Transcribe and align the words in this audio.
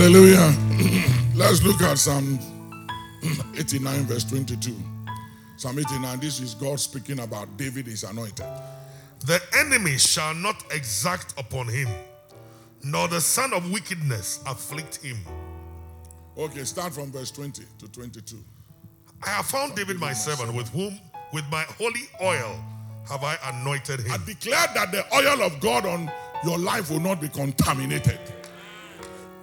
Hallelujah. 0.00 0.54
Let's 1.34 1.62
look 1.62 1.82
at 1.82 1.98
Psalm 1.98 2.38
89, 3.54 4.04
verse 4.04 4.24
22. 4.24 4.74
Psalm 5.58 5.78
89, 5.78 6.20
this 6.20 6.40
is 6.40 6.54
God 6.54 6.80
speaking 6.80 7.18
about 7.18 7.54
David 7.58 7.86
is 7.86 8.02
anointed. 8.04 8.46
The 9.26 9.42
enemy 9.58 9.98
shall 9.98 10.32
not 10.32 10.56
exact 10.70 11.38
upon 11.38 11.68
him, 11.68 11.86
nor 12.82 13.08
the 13.08 13.20
son 13.20 13.52
of 13.52 13.70
wickedness 13.70 14.42
afflict 14.46 15.04
him. 15.04 15.18
Okay, 16.38 16.64
start 16.64 16.94
from 16.94 17.12
verse 17.12 17.30
20 17.30 17.62
to 17.80 17.92
22. 17.92 18.42
I 19.22 19.28
have 19.28 19.44
found 19.44 19.76
David 19.76 20.00
my 20.00 20.14
servant, 20.14 20.54
with 20.54 20.70
whom, 20.70 20.98
with 21.34 21.44
my 21.50 21.64
holy 21.76 22.08
oil, 22.22 22.58
have 23.06 23.22
I 23.22 23.36
anointed 23.52 24.00
him. 24.00 24.12
I 24.12 24.16
declare 24.24 24.66
that 24.76 24.92
the 24.92 25.04
oil 25.14 25.42
of 25.42 25.60
God 25.60 25.84
on 25.84 26.10
your 26.42 26.56
life 26.56 26.90
will 26.90 27.00
not 27.00 27.20
be 27.20 27.28
contaminated. 27.28 28.18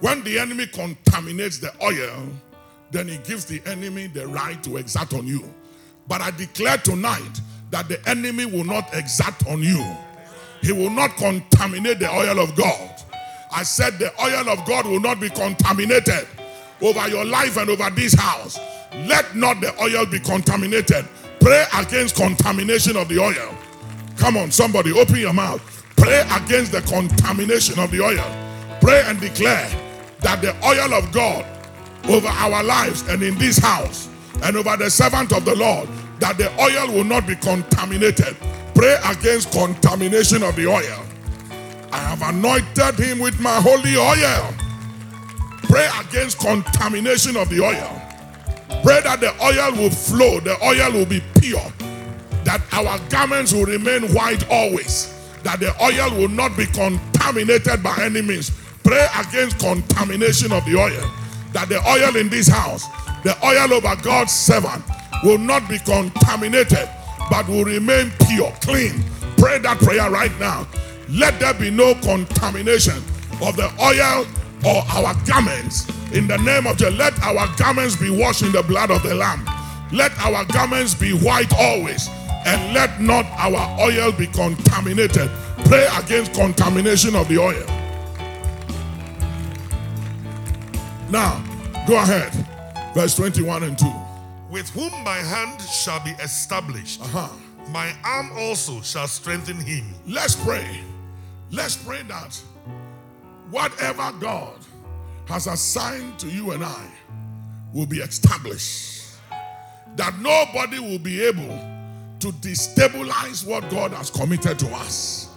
When 0.00 0.22
the 0.22 0.38
enemy 0.38 0.66
contaminates 0.66 1.58
the 1.58 1.72
oil, 1.82 2.28
then 2.90 3.08
he 3.08 3.18
gives 3.18 3.44
the 3.44 3.60
enemy 3.66 4.06
the 4.06 4.26
right 4.26 4.62
to 4.62 4.76
exact 4.76 5.12
on 5.12 5.26
you. 5.26 5.42
But 6.06 6.20
I 6.20 6.30
declare 6.30 6.78
tonight 6.78 7.40
that 7.70 7.88
the 7.88 8.00
enemy 8.08 8.46
will 8.46 8.64
not 8.64 8.88
exact 8.94 9.46
on 9.46 9.60
you. 9.62 9.84
He 10.62 10.72
will 10.72 10.90
not 10.90 11.16
contaminate 11.16 11.98
the 11.98 12.10
oil 12.10 12.38
of 12.38 12.54
God. 12.56 13.02
I 13.52 13.62
said 13.62 13.98
the 13.98 14.12
oil 14.22 14.48
of 14.48 14.64
God 14.66 14.86
will 14.86 15.00
not 15.00 15.20
be 15.20 15.30
contaminated 15.30 16.26
over 16.80 17.08
your 17.08 17.24
life 17.24 17.56
and 17.56 17.68
over 17.68 17.90
this 17.90 18.14
house. 18.14 18.58
Let 19.06 19.34
not 19.34 19.60
the 19.60 19.74
oil 19.82 20.06
be 20.06 20.20
contaminated. 20.20 21.06
Pray 21.40 21.64
against 21.76 22.16
contamination 22.16 22.96
of 22.96 23.08
the 23.08 23.18
oil. 23.18 23.54
Come 24.16 24.36
on, 24.36 24.50
somebody, 24.50 24.92
open 24.92 25.16
your 25.16 25.32
mouth. 25.32 25.62
Pray 25.96 26.26
against 26.30 26.72
the 26.72 26.82
contamination 26.82 27.78
of 27.78 27.90
the 27.90 28.00
oil. 28.00 28.78
Pray 28.80 29.02
and 29.06 29.20
declare 29.20 29.68
that 30.20 30.40
the 30.42 30.54
oil 30.66 30.94
of 30.94 31.12
God 31.12 31.44
over 32.08 32.28
our 32.28 32.62
lives 32.62 33.02
and 33.08 33.22
in 33.22 33.36
this 33.38 33.58
house 33.58 34.08
and 34.42 34.56
over 34.56 34.76
the 34.76 34.90
servant 34.90 35.32
of 35.32 35.44
the 35.44 35.54
Lord, 35.54 35.88
that 36.20 36.38
the 36.38 36.50
oil 36.60 36.92
will 36.92 37.04
not 37.04 37.26
be 37.26 37.36
contaminated. 37.36 38.36
Pray 38.74 38.96
against 39.04 39.52
contamination 39.52 40.42
of 40.42 40.56
the 40.56 40.66
oil. 40.66 41.04
I 41.92 41.98
have 41.98 42.22
anointed 42.22 42.98
him 42.98 43.18
with 43.18 43.40
my 43.40 43.60
holy 43.60 43.96
oil. 43.96 44.54
Pray 45.64 45.88
against 46.00 46.38
contamination 46.38 47.36
of 47.36 47.48
the 47.50 47.60
oil. 47.60 48.02
Pray 48.82 49.00
that 49.02 49.20
the 49.20 49.34
oil 49.42 49.72
will 49.76 49.90
flow, 49.90 50.40
the 50.40 50.56
oil 50.64 50.92
will 50.92 51.06
be 51.06 51.22
pure, 51.40 51.60
that 52.44 52.62
our 52.72 52.98
garments 53.10 53.52
will 53.52 53.64
remain 53.64 54.02
white 54.14 54.48
always, 54.50 55.12
that 55.42 55.60
the 55.60 55.74
oil 55.82 56.16
will 56.16 56.28
not 56.28 56.56
be 56.56 56.66
contaminated 56.66 57.82
by 57.82 57.96
any 58.00 58.22
means. 58.22 58.52
Pray 58.88 59.06
against 59.20 59.58
contamination 59.58 60.50
of 60.50 60.64
the 60.64 60.74
oil, 60.74 61.12
that 61.52 61.68
the 61.68 61.76
oil 61.86 62.16
in 62.16 62.30
this 62.30 62.48
house, 62.48 62.86
the 63.22 63.36
oil 63.44 63.74
over 63.74 63.94
God's 64.02 64.32
servant, 64.32 64.82
will 65.22 65.36
not 65.36 65.68
be 65.68 65.78
contaminated, 65.80 66.88
but 67.28 67.46
will 67.48 67.66
remain 67.66 68.10
pure, 68.26 68.50
clean. 68.62 69.04
Pray 69.36 69.58
that 69.58 69.76
prayer 69.80 70.10
right 70.10 70.32
now. 70.40 70.66
Let 71.10 71.38
there 71.38 71.52
be 71.52 71.70
no 71.70 71.96
contamination 71.96 72.96
of 73.42 73.56
the 73.56 73.70
oil 73.78 74.24
or 74.64 74.82
our 74.88 75.14
garments. 75.26 75.86
In 76.14 76.26
the 76.26 76.38
name 76.38 76.66
of 76.66 76.78
Jesus, 76.78 76.94
let 76.94 77.12
our 77.20 77.46
garments 77.58 77.94
be 77.94 78.08
washed 78.08 78.40
in 78.40 78.52
the 78.52 78.62
blood 78.62 78.90
of 78.90 79.02
the 79.02 79.14
Lamb. 79.14 79.44
Let 79.92 80.18
our 80.18 80.46
garments 80.46 80.94
be 80.94 81.12
white 81.12 81.52
always, 81.52 82.08
and 82.46 82.72
let 82.72 83.02
not 83.02 83.26
our 83.36 83.82
oil 83.82 84.12
be 84.12 84.28
contaminated. 84.28 85.30
Pray 85.66 85.86
against 85.98 86.32
contamination 86.32 87.14
of 87.14 87.28
the 87.28 87.36
oil. 87.36 87.77
Now, 91.10 91.42
go 91.86 91.96
ahead. 91.96 92.32
Verse 92.94 93.16
21 93.16 93.62
and 93.62 93.78
2. 93.78 93.86
With 94.50 94.68
whom 94.70 94.92
my 95.04 95.16
hand 95.16 95.60
shall 95.62 96.02
be 96.04 96.10
established, 96.22 97.00
Uh-huh. 97.02 97.28
my 97.72 97.94
arm 98.04 98.30
also 98.36 98.80
shall 98.82 99.06
strengthen 99.06 99.56
him. 99.56 99.94
Let's 100.06 100.34
pray. 100.36 100.80
Let's 101.50 101.76
pray 101.76 102.02
that 102.08 102.40
whatever 103.50 104.12
God 104.20 104.58
has 105.26 105.46
assigned 105.46 106.18
to 106.18 106.28
you 106.28 106.52
and 106.52 106.64
I 106.64 106.86
will 107.72 107.86
be 107.86 107.98
established. 107.98 109.02
That 109.96 110.18
nobody 110.20 110.78
will 110.78 110.98
be 110.98 111.22
able 111.24 111.58
to 112.20 112.28
destabilize 112.40 113.46
what 113.46 113.68
God 113.70 113.92
has 113.92 114.10
committed 114.10 114.58
to 114.60 114.68
us. 114.74 115.28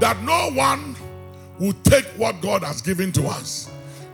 That 0.00 0.20
no 0.22 0.50
one 0.52 0.96
will 1.58 1.74
take 1.84 2.06
what 2.16 2.40
God 2.40 2.62
has 2.62 2.80
given 2.82 3.12
to 3.12 3.26
us, 3.26 3.68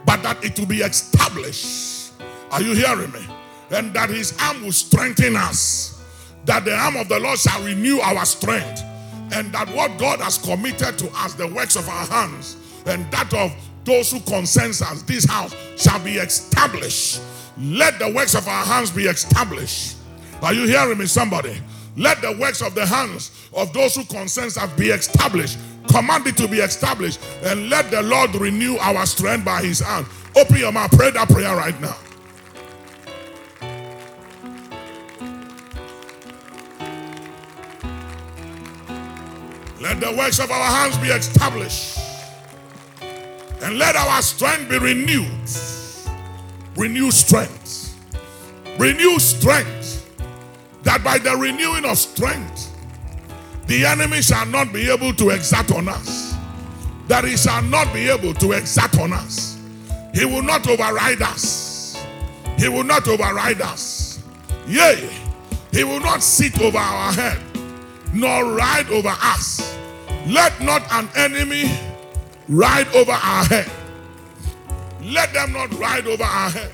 but 0.05 0.23
that 0.23 0.43
it 0.45 0.59
will 0.59 0.67
be 0.67 0.81
established. 0.81 2.13
Are 2.51 2.63
you 2.63 2.75
hearing 2.75 3.13
me? 3.13 3.27
And 3.71 3.95
that 3.95 4.11
his 4.11 4.37
arm 4.41 4.65
will 4.65 4.73
strengthen 4.73 5.37
us. 5.37 6.03
That 6.45 6.65
the 6.65 6.75
arm 6.75 6.97
of 6.97 7.09
the 7.09 7.21
Lord 7.21 7.39
shall 7.39 7.63
renew 7.63 8.01
our 8.01 8.25
strength. 8.25 8.83
And 9.33 9.53
that 9.53 9.69
what 9.75 9.99
God 9.99 10.21
has 10.21 10.39
committed 10.39 10.99
to 10.99 11.11
us, 11.15 11.35
the 11.35 11.47
works 11.47 11.77
of 11.77 11.89
our 11.89 12.07
hands, 12.07 12.57
and 12.87 13.09
that 13.13 13.33
of 13.33 13.53
those 13.85 14.11
who 14.11 14.21
concerns 14.21 14.83
us, 14.83 15.03
this 15.03 15.25
house 15.25 15.55
shall 15.77 16.03
be 16.03 16.17
established. 16.17 17.21
Let 17.57 17.99
the 17.99 18.13
works 18.13 18.35
of 18.35 18.49
our 18.49 18.65
hands 18.65 18.91
be 18.91 19.05
established. 19.05 19.97
Are 20.43 20.53
you 20.53 20.67
hearing 20.67 20.99
me, 20.99 21.07
somebody? 21.07 21.61
Let 21.97 22.23
the 22.23 22.37
works 22.39 22.63
of 22.63 22.75
the 22.75 22.87
hands 22.87 23.31
of 23.53 23.73
those 23.73 23.95
who 23.95 24.05
concerns 24.05 24.57
us 24.57 24.73
be 24.73 24.89
established. 24.89 25.59
Command 25.91 26.27
it 26.27 26.37
to 26.37 26.47
be 26.47 26.59
established. 26.59 27.21
And 27.43 27.69
let 27.69 27.91
the 27.91 28.03
Lord 28.03 28.35
renew 28.37 28.77
our 28.79 29.05
strength 29.07 29.45
by 29.45 29.63
his 29.63 29.81
hand. 29.81 30.07
Open 30.37 30.57
your 30.57 30.71
mouth. 30.71 30.93
Pray 30.93 31.11
that 31.11 31.29
prayer 31.29 31.57
right 31.57 31.79
now. 31.81 31.97
Let 39.81 39.99
the 39.99 40.15
works 40.17 40.39
of 40.39 40.51
our 40.51 40.71
hands 40.71 40.97
be 40.99 41.09
established. 41.09 41.99
And 43.63 43.79
let 43.79 43.97
our 43.97 44.23
strength 44.23 44.71
be 44.71 44.79
renewed. 44.79 45.27
Renew 46.77 47.11
strength. 47.11 47.99
Renew 48.79 49.19
strength. 49.19 50.09
That 50.85 51.03
by 51.03 51.19
the 51.19 51.37
renewing 51.37 51.85
of 51.85 51.99
strength, 51.99 52.70
the 53.71 53.87
enemy 53.87 54.21
shall 54.21 54.47
not 54.47 54.73
be 54.73 54.91
able 54.91 55.15
to 55.15 55.31
exact 55.31 55.71
on 55.71 55.89
us. 55.89 56.35
That 57.07 57.23
he 57.23 57.37
shall 57.37 57.63
not 57.63 57.93
be 57.95 58.09
able 58.09 58.35
to 58.35 58.51
exact 58.51 58.99
on 58.99 59.13
us. 59.13 59.61
He 60.13 60.25
will 60.25 60.43
not 60.43 60.69
override 60.69 61.23
us. 61.23 61.97
He 62.59 62.69
will 62.69 62.83
not 62.83 63.07
override 63.07 63.61
us. 63.61 64.25
Yea, 64.67 65.09
he 65.71 65.85
will 65.85 66.01
not 66.01 66.21
sit 66.21 66.61
over 66.61 66.79
our 66.79 67.13
head, 67.13 67.41
nor 68.13 68.57
ride 68.57 68.91
over 68.91 69.15
us. 69.23 69.79
Let 70.27 70.61
not 70.61 70.83
an 70.91 71.09
enemy 71.15 71.71
ride 72.49 72.89
over 72.89 73.13
our 73.13 73.45
head. 73.45 73.71
Let 75.01 75.33
them 75.33 75.53
not 75.53 75.73
ride 75.79 76.09
over 76.09 76.25
our 76.25 76.51
head. 76.51 76.73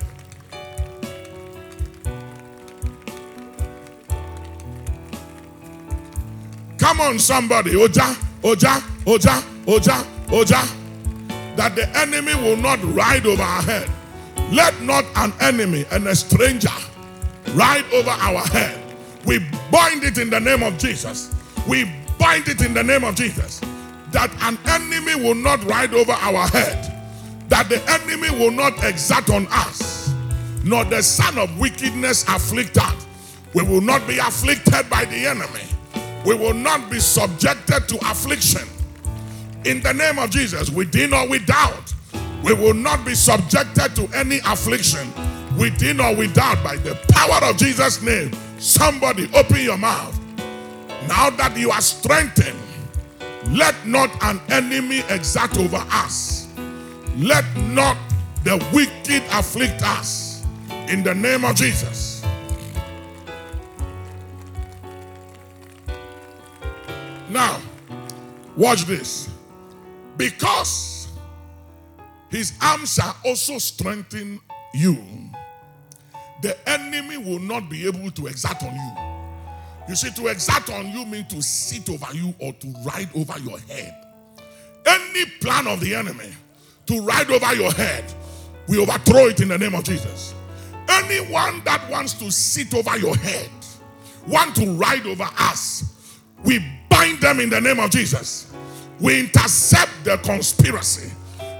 Come 6.97 7.11
on, 7.11 7.19
somebody. 7.19 7.73
Oja, 7.73 8.15
Oja, 8.41 8.81
Oja, 9.05 9.43
Oja, 9.67 10.03
Oja. 10.29 11.55
That 11.55 11.75
the 11.75 11.87
enemy 11.95 12.33
will 12.33 12.57
not 12.57 12.79
ride 12.95 13.27
over 13.27 13.43
our 13.43 13.61
head. 13.61 13.87
Let 14.51 14.81
not 14.81 15.05
an 15.15 15.31
enemy 15.39 15.85
and 15.91 16.07
a 16.07 16.15
stranger 16.15 16.73
ride 17.53 17.85
over 17.93 18.09
our 18.09 18.41
head. 18.47 18.81
We 19.27 19.37
bind 19.69 20.05
it 20.05 20.17
in 20.17 20.31
the 20.31 20.39
name 20.39 20.63
of 20.63 20.79
Jesus. 20.79 21.35
We 21.67 21.83
bind 22.17 22.47
it 22.47 22.61
in 22.61 22.73
the 22.73 22.83
name 22.83 23.03
of 23.03 23.13
Jesus. 23.13 23.61
That 24.11 24.33
an 24.41 24.57
enemy 24.67 25.23
will 25.23 25.35
not 25.35 25.63
ride 25.65 25.93
over 25.93 26.13
our 26.13 26.47
head. 26.47 26.95
That 27.49 27.69
the 27.69 27.79
enemy 27.91 28.31
will 28.39 28.49
not 28.49 28.83
exact 28.83 29.29
on 29.29 29.45
us. 29.51 30.15
Nor 30.63 30.83
the 30.85 31.03
son 31.03 31.37
of 31.37 31.59
wickedness 31.59 32.23
afflict 32.27 32.75
us. 32.79 33.05
We 33.53 33.61
will 33.61 33.81
not 33.81 34.07
be 34.07 34.17
afflicted 34.17 34.89
by 34.89 35.05
the 35.05 35.27
enemy. 35.27 35.66
We 36.27 36.35
will 36.35 36.53
not 36.53 36.91
be 36.91 36.99
subjected 36.99 37.87
to 37.87 37.95
affliction. 38.11 38.67
In 39.63 39.81
the 39.81 39.93
name 39.93 40.19
of 40.19 40.29
Jesus, 40.29 40.69
within 40.69 41.13
or 41.13 41.25
without, 41.25 41.93
we 42.43 42.51
will 42.51 42.73
not 42.73 43.05
be 43.05 43.15
subjected 43.15 43.95
to 43.95 44.09
any 44.13 44.39
affliction. 44.39 45.07
Within 45.57 46.01
or 46.01 46.13
without, 46.17 46.61
by 46.65 46.75
the 46.75 46.95
power 47.13 47.49
of 47.49 47.55
Jesus' 47.55 48.01
name, 48.01 48.33
somebody 48.59 49.29
open 49.33 49.61
your 49.61 49.77
mouth. 49.77 50.19
Now 51.07 51.29
that 51.29 51.55
you 51.55 51.71
are 51.71 51.79
strengthened, 51.79 52.59
let 53.57 53.87
not 53.87 54.11
an 54.21 54.41
enemy 54.49 55.03
exact 55.07 55.57
over 55.57 55.81
us. 55.91 56.49
Let 57.15 57.45
not 57.55 57.95
the 58.43 58.57
wicked 58.73 59.23
afflict 59.31 59.81
us. 59.81 60.45
In 60.89 61.03
the 61.03 61.15
name 61.15 61.45
of 61.45 61.55
Jesus. 61.55 62.06
Now, 67.29 67.59
watch 68.55 68.85
this. 68.85 69.29
Because 70.15 71.07
His 72.29 72.53
arms 72.61 72.93
shall 72.95 73.15
also 73.25 73.57
strengthen 73.57 74.39
you. 74.73 74.97
The 76.41 76.57
enemy 76.69 77.17
will 77.17 77.39
not 77.39 77.69
be 77.69 77.87
able 77.87 78.11
to 78.11 78.27
exert 78.27 78.63
on 78.63 78.75
you. 78.75 79.07
You 79.89 79.95
see, 79.95 80.11
to 80.11 80.27
exert 80.27 80.69
on 80.69 80.89
you 80.89 81.05
means 81.05 81.27
to 81.33 81.41
sit 81.41 81.89
over 81.89 82.13
you 82.13 82.33
or 82.39 82.53
to 82.53 82.67
ride 82.85 83.09
over 83.15 83.39
your 83.39 83.57
head. 83.59 83.95
Any 84.85 85.25
plan 85.41 85.67
of 85.67 85.79
the 85.79 85.95
enemy 85.95 86.29
to 86.87 87.01
ride 87.01 87.29
over 87.31 87.53
your 87.55 87.71
head, 87.71 88.05
we 88.67 88.79
overthrow 88.79 89.27
it 89.27 89.39
in 89.41 89.47
the 89.49 89.57
name 89.57 89.75
of 89.75 89.83
Jesus. 89.83 90.33
Anyone 90.89 91.61
that 91.65 91.89
wants 91.89 92.13
to 92.13 92.31
sit 92.31 92.73
over 92.73 92.97
your 92.97 93.15
head, 93.15 93.49
want 94.27 94.55
to 94.55 94.71
ride 94.73 95.05
over 95.05 95.27
us, 95.39 96.19
we 96.43 96.59
bind 96.89 97.19
them 97.19 97.39
in 97.39 97.49
the 97.49 97.61
name 97.61 97.79
of 97.79 97.89
Jesus. 97.91 98.51
We 98.99 99.19
intercept 99.19 99.91
the 100.03 100.17
conspiracy. 100.17 101.11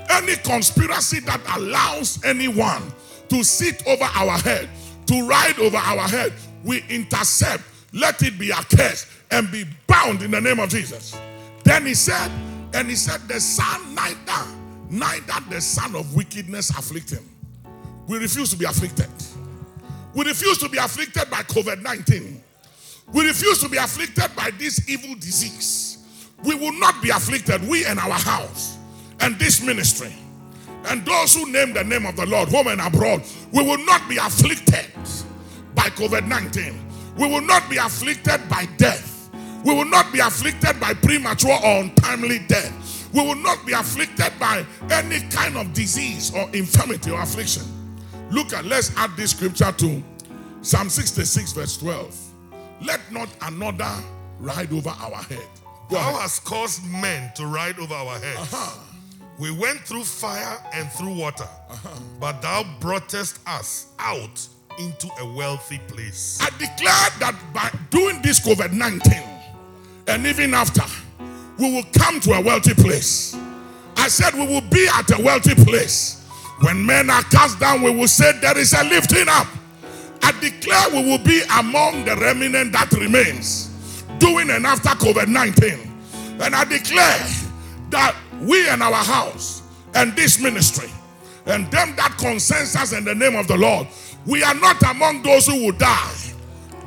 Any 0.10 0.36
conspiracy 0.38 1.20
that 1.22 1.42
allows 1.56 2.24
anyone 2.24 2.82
to 3.30 3.44
sit 3.44 3.86
over 3.88 4.06
our 4.06 4.38
head, 4.40 4.70
to 5.08 5.28
ride 5.28 5.60
over 5.60 5.78
our 5.78 6.08
head, 6.08 6.34
we 6.64 6.84
intercept. 6.90 7.64
Let 7.94 8.22
it 8.24 8.38
be 8.38 8.52
a 8.52 8.56
curse 8.56 9.06
and 9.32 9.52
be 9.52 9.66
bound 9.88 10.22
in 10.22 10.32
the 10.32 10.42
name 10.42 10.60
of 10.60 10.70
Jesus. 10.70 11.18
Then 11.64 11.86
he 11.86 11.94
said, 11.94 12.30
and 12.74 12.90
he 12.90 12.96
said, 12.96 13.22
the 13.28 13.40
son 13.40 13.96
neither, 13.96 14.48
neither 14.90 15.50
the 15.50 15.62
son 15.62 15.96
of 15.96 16.16
wickedness 16.16 16.70
afflict 16.72 17.12
him. 17.12 17.28
We 18.08 18.18
refuse 18.18 18.50
to 18.52 18.58
be 18.58 18.66
afflicted. 18.66 19.10
We 20.14 20.26
refuse 20.26 20.58
to 20.60 20.70
be 20.70 20.78
afflicted 20.78 21.30
by 21.30 21.44
COVID 21.44 21.82
19. 21.82 22.44
We 23.14 23.26
refuse 23.26 23.60
to 23.60 23.70
be 23.70 23.78
afflicted 23.78 24.36
by 24.36 24.52
this 24.58 24.90
evil 24.90 25.16
disease. 25.16 25.98
We 26.44 26.56
will 26.56 26.74
not 26.74 27.02
be 27.02 27.10
afflicted, 27.10 27.68
we 27.68 27.86
and 27.86 28.00
our 28.00 28.12
house 28.12 28.78
and 29.22 29.38
this 29.40 29.62
ministry. 29.62 30.14
And 30.88 31.06
those 31.06 31.36
who 31.36 31.52
name 31.52 31.74
the 31.74 31.84
name 31.84 32.06
of 32.06 32.16
the 32.16 32.26
Lord, 32.26 32.50
home 32.50 32.68
and 32.68 32.80
abroad, 32.82 33.24
we 33.52 33.64
will 33.64 33.84
not 33.86 34.08
be 34.08 34.18
afflicted 34.18 34.86
by 35.76 35.90
COVID 35.90 36.28
19. 36.28 36.86
We 37.18 37.28
will 37.28 37.42
not 37.42 37.70
be 37.70 37.78
afflicted 37.78 38.48
by 38.50 38.68
death. 38.78 39.30
We 39.66 39.74
will 39.74 39.86
not 39.86 40.14
be 40.14 40.20
afflicted 40.20 40.80
by 40.80 40.94
premature 40.94 41.58
or 41.64 41.82
untimely 41.82 42.40
death. 42.48 43.10
We 43.14 43.22
will 43.22 43.36
not 43.36 43.66
be 43.66 43.74
afflicted 43.74 44.32
by 44.40 44.66
any 44.92 45.22
kind 45.30 45.58
of 45.58 45.74
disease 45.74 46.34
or 46.34 46.50
infirmity 46.54 47.12
or 47.12 47.22
affliction. 47.22 47.64
Look 48.30 48.54
at, 48.54 48.66
let's 48.66 48.96
add 48.98 49.12
this 49.18 49.32
scripture 49.32 49.72
to 49.72 50.04
Psalm 50.62 50.90
66, 50.90 51.54
verse 51.54 51.78
12. 51.78 52.27
Let 52.82 53.00
not 53.12 53.30
another 53.42 53.92
ride 54.40 54.72
over 54.72 54.90
our 54.90 55.22
head. 55.24 55.48
Go 55.90 55.96
Thou 55.96 56.20
hast 56.20 56.44
caused 56.46 56.84
men 56.86 57.32
to 57.36 57.46
ride 57.46 57.80
over 57.80 57.94
our 57.94 58.20
heads. 58.20 58.54
Uh-huh. 58.54 58.84
We 59.40 59.52
went 59.52 59.80
through 59.82 60.04
fire 60.04 60.58
and 60.74 60.92
through 60.92 61.14
water, 61.14 61.48
but 62.20 62.42
thou 62.42 62.64
broughtest 62.80 63.40
us 63.48 63.88
out 64.00 64.48
into 64.80 65.08
a 65.20 65.34
wealthy 65.34 65.80
place. 65.88 66.40
I 66.42 66.50
declare 66.52 67.10
that 67.20 67.36
by 67.54 67.72
doing 67.90 68.20
this 68.24 68.40
COVID 68.40 68.74
19 68.74 69.24
and 70.08 70.26
even 70.26 70.54
after, 70.54 70.84
we 71.60 71.72
will 71.72 71.86
come 71.94 72.20
to 72.22 72.34
a 72.34 72.42
wealthy 72.42 72.74
place. 72.74 73.38
I 73.96 74.08
said 74.08 74.34
we 74.34 74.48
will 74.48 74.62
be 74.70 74.88
at 74.94 75.10
a 75.18 75.22
wealthy 75.22 75.56
place. 75.56 76.26
When 76.62 76.84
men 76.86 77.10
are 77.10 77.24
cast 77.24 77.60
down, 77.60 77.84
we 77.84 77.92
will 77.92 78.08
say 78.08 78.32
there 78.40 78.58
is 78.58 78.74
a 78.74 78.84
lifting 78.86 79.28
up. 79.28 79.48
I 80.28 80.32
declare 80.42 80.90
we 80.92 81.10
will 81.10 81.24
be 81.24 81.42
among 81.58 82.04
the 82.04 82.18
remnant 82.18 82.74
that 82.74 82.92
remains 82.92 84.04
during 84.18 84.50
and 84.50 84.66
after 84.66 84.90
COVID 84.90 85.30
19. 85.30 85.80
And 86.42 86.54
I 86.54 86.66
declare 86.66 87.26
that 87.92 88.14
we 88.42 88.68
and 88.68 88.84
our 88.84 88.94
house 88.94 89.62
and 89.96 90.14
this 90.18 90.42
ministry 90.42 90.90
and 91.46 91.72
them 91.72 91.96
that 91.96 92.18
concerns 92.18 92.76
us 92.76 92.92
in 92.92 93.06
the 93.06 93.16
name 93.16 93.38
of 93.38 93.48
the 93.48 93.56
Lord, 93.56 93.88
we 94.26 94.44
are 94.44 94.54
not 94.56 94.84
among 94.92 95.22
those 95.22 95.48
who 95.48 95.64
will 95.66 95.78
die 95.78 96.34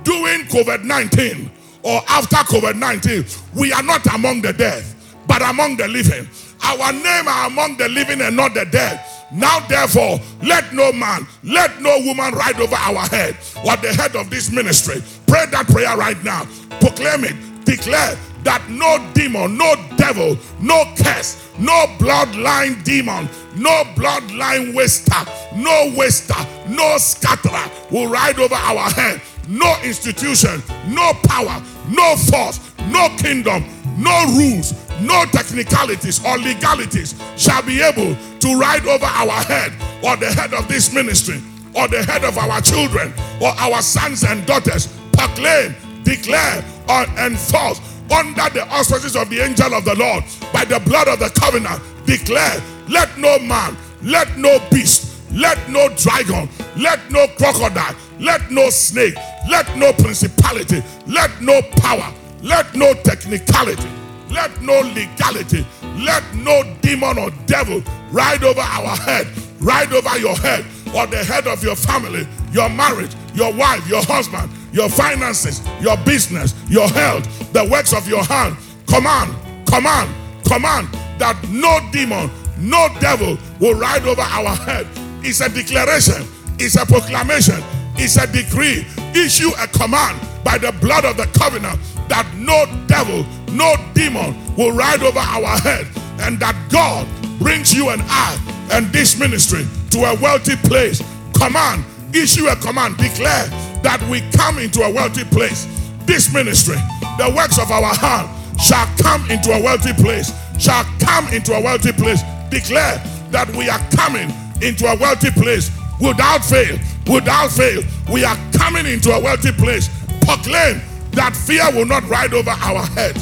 during 0.04 0.42
COVID 0.42 0.84
19 0.84 1.50
or 1.82 2.02
after 2.10 2.36
COVID 2.36 2.76
19. 2.76 3.24
We 3.54 3.72
are 3.72 3.82
not 3.82 4.04
among 4.14 4.42
the 4.42 4.52
dead, 4.52 4.84
but 5.26 5.40
among 5.40 5.78
the 5.78 5.88
living. 5.88 6.28
Our 6.62 6.92
name 6.92 7.28
are 7.28 7.46
among 7.46 7.76
the 7.76 7.88
living 7.88 8.20
and 8.20 8.36
not 8.36 8.54
the 8.54 8.64
dead. 8.64 9.04
Now, 9.32 9.60
therefore, 9.60 10.18
let 10.42 10.72
no 10.72 10.92
man, 10.92 11.26
let 11.44 11.80
no 11.80 11.98
woman 12.04 12.34
ride 12.34 12.60
over 12.60 12.74
our 12.74 13.06
head 13.06 13.36
or 13.64 13.76
the 13.76 13.92
head 13.94 14.16
of 14.16 14.28
this 14.28 14.50
ministry. 14.50 15.02
Pray 15.26 15.46
that 15.46 15.66
prayer 15.68 15.96
right 15.96 16.22
now. 16.24 16.46
Proclaim 16.80 17.24
it. 17.24 17.64
Declare 17.64 18.18
that 18.42 18.68
no 18.68 18.98
demon, 19.14 19.56
no 19.56 19.74
devil, 19.96 20.36
no 20.60 20.84
curse, 20.96 21.48
no 21.58 21.86
bloodline 21.98 22.82
demon, 22.84 23.28
no 23.54 23.84
bloodline 23.94 24.74
waster, 24.74 25.30
no 25.54 25.92
waster, 25.94 26.34
no 26.68 26.96
scatterer 26.98 27.70
will 27.90 28.08
ride 28.08 28.38
over 28.38 28.54
our 28.54 28.90
head. 28.90 29.20
No 29.48 29.76
institution, 29.84 30.62
no 30.88 31.12
power, 31.24 31.62
no 31.88 32.16
force, 32.16 32.60
no 32.88 33.08
kingdom, 33.18 33.64
no 33.98 34.24
rules, 34.36 34.72
no 35.00 35.24
technicalities 35.26 36.24
or 36.24 36.38
legalities 36.38 37.14
shall 37.36 37.62
be 37.62 37.80
able 37.80 38.14
to 38.40 38.58
ride 38.58 38.86
over 38.86 39.06
our 39.06 39.42
head 39.44 39.72
or 40.02 40.16
the 40.16 40.30
head 40.32 40.54
of 40.54 40.68
this 40.68 40.92
ministry 40.92 41.40
or 41.74 41.88
the 41.88 42.02
head 42.02 42.24
of 42.24 42.36
our 42.38 42.60
children 42.60 43.12
or 43.40 43.48
our 43.58 43.82
sons 43.82 44.24
and 44.24 44.44
daughters. 44.46 44.88
Proclaim, 45.12 45.74
declare, 46.02 46.64
or 46.88 47.04
enforce 47.24 47.80
under 48.10 48.48
the 48.50 48.66
auspices 48.70 49.16
of 49.16 49.30
the 49.30 49.40
angel 49.40 49.72
of 49.74 49.84
the 49.84 49.94
Lord 49.94 50.24
by 50.52 50.64
the 50.64 50.80
blood 50.80 51.08
of 51.08 51.18
the 51.18 51.30
covenant. 51.40 51.80
Declare, 52.06 52.60
let 52.88 53.16
no 53.18 53.38
man, 53.38 53.76
let 54.02 54.36
no 54.36 54.58
beast, 54.70 55.30
let 55.32 55.68
no 55.68 55.88
dragon, 55.90 56.48
let 56.76 56.98
no 57.10 57.28
crocodile, 57.38 57.94
let 58.18 58.50
no 58.50 58.68
snake, 58.70 59.14
let 59.48 59.76
no 59.76 59.92
principality, 59.92 60.82
let 61.06 61.40
no 61.40 61.62
power, 61.76 62.12
let 62.42 62.74
no 62.74 62.94
technicality, 62.94 63.88
let 64.30 64.60
no 64.62 64.80
legality, 64.80 65.66
let 65.98 66.22
no 66.34 66.62
demon 66.80 67.18
or 67.18 67.30
devil 67.46 67.82
ride 68.10 68.44
over 68.44 68.60
our 68.60 68.96
head, 68.96 69.26
ride 69.60 69.92
over 69.92 70.18
your 70.18 70.36
head 70.36 70.64
or 70.94 71.06
the 71.06 71.22
head 71.22 71.46
of 71.46 71.62
your 71.62 71.76
family, 71.76 72.26
your 72.52 72.68
marriage, 72.68 73.14
your 73.34 73.52
wife, 73.54 73.86
your 73.88 74.02
husband, 74.04 74.50
your 74.72 74.88
finances, 74.88 75.60
your 75.80 75.96
business, 75.98 76.54
your 76.68 76.88
health, 76.88 77.24
the 77.52 77.68
works 77.70 77.92
of 77.92 78.08
your 78.08 78.24
hand. 78.24 78.56
Command, 78.86 79.34
command, 79.66 80.10
command 80.44 80.88
that 81.18 81.38
no 81.48 81.78
demon, 81.92 82.30
no 82.58 82.88
devil 83.00 83.38
will 83.60 83.74
ride 83.74 84.04
over 84.04 84.22
our 84.22 84.54
head. 84.56 84.86
It's 85.22 85.40
a 85.40 85.48
declaration, 85.48 86.26
it's 86.58 86.76
a 86.76 86.86
proclamation, 86.86 87.62
it's 87.96 88.16
a 88.16 88.26
decree. 88.26 88.86
Issue 89.14 89.50
a 89.58 89.66
command 89.68 90.20
by 90.44 90.58
the 90.58 90.72
blood 90.80 91.04
of 91.04 91.16
the 91.16 91.26
covenant 91.38 91.78
that 92.10 92.26
no 92.34 92.66
devil, 92.86 93.24
no 93.54 93.74
demon 93.94 94.34
will 94.56 94.72
ride 94.72 95.02
over 95.02 95.18
our 95.18 95.56
head, 95.58 95.86
and 96.20 96.38
that 96.40 96.58
God 96.68 97.06
brings 97.38 97.72
you 97.72 97.88
and 97.90 98.02
I 98.06 98.36
and 98.72 98.86
this 98.92 99.18
ministry 99.18 99.66
to 99.90 99.98
a 100.04 100.14
wealthy 100.20 100.56
place. 100.68 101.00
Command, 101.32 101.84
issue 102.12 102.48
a 102.48 102.56
command, 102.56 102.98
declare 102.98 103.46
that 103.86 104.02
we 104.10 104.20
come 104.36 104.58
into 104.58 104.82
a 104.82 104.92
wealthy 104.92 105.24
place. 105.24 105.66
This 106.04 106.34
ministry, 106.34 106.76
the 107.16 107.32
works 107.34 107.58
of 107.58 107.70
our 107.70 107.94
hand, 107.94 108.28
shall 108.60 108.86
come 108.98 109.22
into 109.30 109.52
a 109.52 109.62
wealthy 109.62 109.94
place, 109.94 110.34
shall 110.58 110.84
come 110.98 111.26
into 111.28 111.54
a 111.54 111.62
wealthy 111.62 111.92
place. 111.92 112.22
Declare 112.50 112.98
that 113.30 113.48
we 113.54 113.70
are 113.70 113.80
coming 113.94 114.28
into 114.60 114.84
a 114.86 114.96
wealthy 114.98 115.30
place 115.30 115.70
without 116.00 116.44
fail, 116.44 116.76
without 117.06 117.50
fail. 117.50 117.82
We 118.12 118.24
are 118.24 118.36
coming 118.52 118.84
into 118.86 119.12
a 119.12 119.20
wealthy 119.20 119.52
place. 119.52 119.88
Proclaim 120.26 120.82
that 121.12 121.36
fear 121.36 121.64
will 121.72 121.86
not 121.86 122.08
ride 122.08 122.34
over 122.34 122.50
our 122.50 122.84
head. 122.86 123.16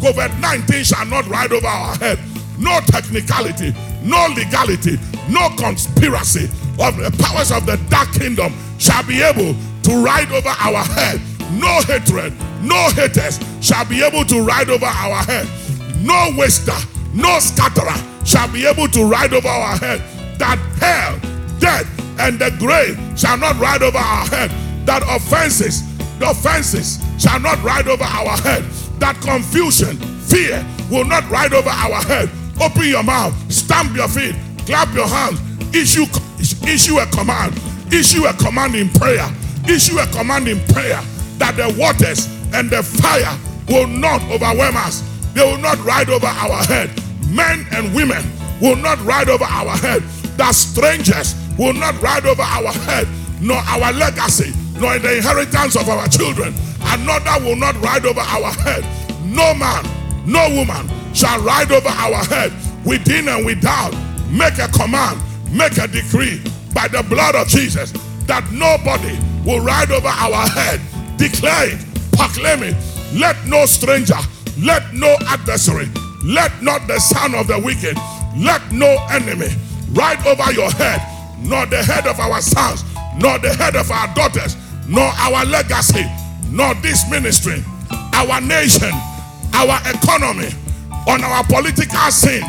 COVID 0.00 0.40
19 0.40 0.84
shall 0.84 1.06
not 1.06 1.26
ride 1.28 1.52
over 1.52 1.66
our 1.66 1.96
head. 1.96 2.18
No 2.58 2.80
technicality, 2.86 3.74
no 4.02 4.26
legality, 4.36 4.98
no 5.28 5.48
conspiracy 5.56 6.44
of 6.78 6.96
the 6.96 7.14
powers 7.18 7.50
of 7.50 7.66
the 7.66 7.76
dark 7.88 8.12
kingdom 8.12 8.52
shall 8.78 9.02
be 9.04 9.22
able 9.22 9.54
to 9.82 10.04
ride 10.04 10.30
over 10.32 10.48
our 10.48 10.84
head. 10.84 11.20
No 11.52 11.80
hatred, 11.82 12.32
no 12.62 12.88
haters 12.90 13.38
shall 13.60 13.84
be 13.84 14.02
able 14.02 14.24
to 14.24 14.40
ride 14.42 14.70
over 14.70 14.86
our 14.86 15.22
head. 15.24 15.48
No 16.00 16.32
waster, 16.36 16.76
no 17.12 17.38
scatterer 17.38 17.96
shall 18.24 18.50
be 18.52 18.66
able 18.66 18.88
to 18.88 19.04
ride 19.04 19.32
over 19.32 19.48
our 19.48 19.76
head. 19.78 20.02
That 20.38 20.58
hell, 20.80 21.18
death, 21.60 21.88
and 22.18 22.38
the 22.38 22.50
grave 22.58 22.98
shall 23.18 23.38
not 23.38 23.58
ride 23.58 23.82
over 23.82 23.98
our 23.98 24.26
head. 24.26 24.50
That 24.86 25.02
offenses, 25.04 25.82
the 26.18 26.30
offenses 26.30 26.98
shall 27.18 27.40
not 27.40 27.62
ride 27.62 27.88
over 27.88 28.04
our 28.04 28.36
head. 28.38 28.64
That 29.00 29.16
confusion, 29.20 29.96
fear 30.20 30.64
will 30.90 31.04
not 31.04 31.28
ride 31.30 31.52
over 31.52 31.70
our 31.70 32.02
head. 32.02 32.30
Open 32.60 32.84
your 32.84 33.02
mouth, 33.02 33.34
stamp 33.52 33.96
your 33.96 34.08
feet, 34.08 34.34
clap 34.66 34.94
your 34.94 35.08
hands, 35.08 35.40
issue, 35.74 36.06
issue 36.66 36.98
a 36.98 37.06
command, 37.06 37.58
issue 37.92 38.24
a 38.26 38.32
command 38.34 38.74
in 38.74 38.88
prayer, 38.90 39.28
issue 39.68 39.98
a 39.98 40.06
command 40.08 40.46
in 40.48 40.60
prayer 40.72 41.00
that 41.38 41.56
the 41.56 41.74
waters 41.78 42.26
and 42.54 42.70
the 42.70 42.82
fire 42.82 43.36
will 43.68 43.88
not 43.88 44.22
overwhelm 44.30 44.76
us. 44.76 45.02
They 45.34 45.42
will 45.42 45.58
not 45.58 45.82
ride 45.84 46.08
over 46.10 46.26
our 46.26 46.62
head. 46.62 46.90
Men 47.28 47.66
and 47.72 47.92
women 47.94 48.22
will 48.60 48.76
not 48.76 49.04
ride 49.04 49.28
over 49.28 49.44
our 49.44 49.76
head, 49.76 50.02
that 50.36 50.54
strangers 50.54 51.34
will 51.58 51.72
not 51.72 52.00
ride 52.00 52.24
over 52.26 52.42
our 52.42 52.72
head, 52.86 53.08
nor 53.40 53.56
our 53.56 53.92
legacy, 53.92 54.52
nor 54.84 54.98
the 54.98 55.16
inheritance 55.16 55.76
of 55.76 55.88
our 55.88 56.06
children. 56.08 56.52
Another 56.82 57.42
will 57.42 57.56
not 57.56 57.74
ride 57.80 58.04
over 58.04 58.20
our 58.20 58.52
head. 58.52 58.84
No 59.24 59.54
man, 59.54 59.82
no 60.26 60.44
woman 60.54 60.86
shall 61.14 61.40
ride 61.40 61.72
over 61.72 61.88
our 61.88 62.22
head 62.24 62.52
within 62.84 63.28
and 63.28 63.46
without. 63.46 63.94
Make 64.28 64.58
a 64.58 64.68
command, 64.68 65.18
make 65.50 65.78
a 65.78 65.88
decree 65.88 66.42
by 66.74 66.88
the 66.88 67.02
blood 67.08 67.34
of 67.34 67.48
Jesus 67.48 67.92
that 68.26 68.44
nobody 68.52 69.16
will 69.48 69.64
ride 69.64 69.90
over 69.90 70.08
our 70.08 70.46
head. 70.48 70.80
Declare 71.16 71.72
it, 71.72 71.80
proclaim 72.12 72.62
it. 72.62 72.76
Let 73.14 73.36
no 73.46 73.64
stranger, 73.64 74.20
let 74.58 74.92
no 74.92 75.16
adversary, 75.28 75.88
let 76.24 76.62
not 76.62 76.86
the 76.86 77.00
son 77.00 77.34
of 77.34 77.46
the 77.46 77.58
wicked, 77.58 77.96
let 78.36 78.60
no 78.70 78.98
enemy 79.10 79.48
ride 79.92 80.20
over 80.26 80.52
your 80.52 80.70
head, 80.72 81.00
nor 81.40 81.64
the 81.64 81.82
head 81.82 82.06
of 82.06 82.20
our 82.20 82.42
sons, 82.42 82.84
nor 83.16 83.38
the 83.38 83.54
head 83.54 83.76
of 83.76 83.90
our 83.90 84.12
daughters, 84.14 84.56
nor 84.88 85.04
our 85.04 85.44
legacy, 85.44 86.04
nor 86.50 86.74
this 86.76 87.08
ministry, 87.10 87.62
our 88.14 88.40
nation, 88.40 88.92
our 89.54 89.78
economy, 89.88 90.50
on 91.08 91.22
our 91.22 91.44
political 91.44 92.10
scene, 92.10 92.44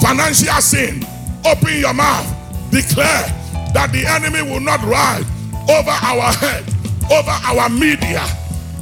financial 0.00 0.60
scene. 0.60 1.04
Open 1.44 1.78
your 1.78 1.94
mouth, 1.94 2.26
declare 2.70 3.26
that 3.72 3.90
the 3.92 4.04
enemy 4.06 4.42
will 4.42 4.60
not 4.60 4.82
ride 4.82 5.24
over 5.70 5.90
our 5.90 6.32
head, 6.32 6.64
over 7.10 7.30
our 7.30 7.68
media, 7.68 8.22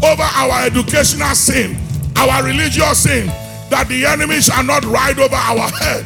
over 0.03 0.23
our 0.23 0.67
educational 0.67 1.35
scene, 1.35 1.77
our 2.17 2.43
religious 2.43 3.05
scene, 3.05 3.27
that 3.71 3.87
the 3.89 4.07
enemy 4.07 4.41
shall 4.41 4.65
not 4.65 4.85
ride 4.85 5.19
over 5.19 5.37
our 5.37 5.69
head. 5.69 6.05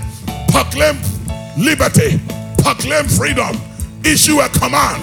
Proclaim 0.50 0.98
liberty, 1.56 2.20
proclaim 2.58 3.06
freedom, 3.06 3.56
issue 4.04 4.40
a 4.40 4.48
command 4.50 5.02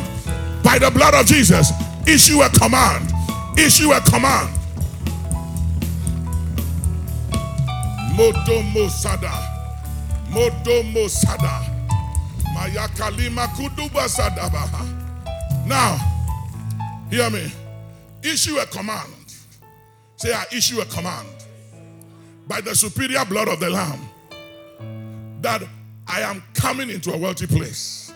by 0.63 0.77
the 0.77 0.91
blood 0.91 1.13
of 1.13 1.25
Jesus. 1.25 1.71
Issue 2.07 2.41
a 2.41 2.49
command, 2.49 3.11
issue 3.57 3.91
a 3.91 4.01
command. 4.01 4.55
Modomo 8.15 8.89
Sada, 8.89 9.31
Modomo 10.29 11.07
Sada, 11.09 11.63
Mayakalima 12.55 13.47
Kuduba 13.55 14.07
Sadabaha. 14.07 14.85
Now, 15.65 15.97
hear 17.09 17.29
me. 17.29 17.51
Issue 18.23 18.57
a 18.57 18.65
command. 18.65 19.13
Say, 20.17 20.33
I 20.33 20.45
issue 20.51 20.81
a 20.81 20.85
command 20.85 21.27
by 22.47 22.59
the 22.59 22.75
superior 22.75 23.23
blood 23.23 23.47
of 23.47 23.59
the 23.61 23.69
Lamb 23.69 24.01
that 25.41 25.63
I 26.07 26.21
am 26.21 26.43
coming 26.53 26.89
into 26.89 27.13
a 27.13 27.17
wealthy 27.17 27.47
place. 27.47 28.11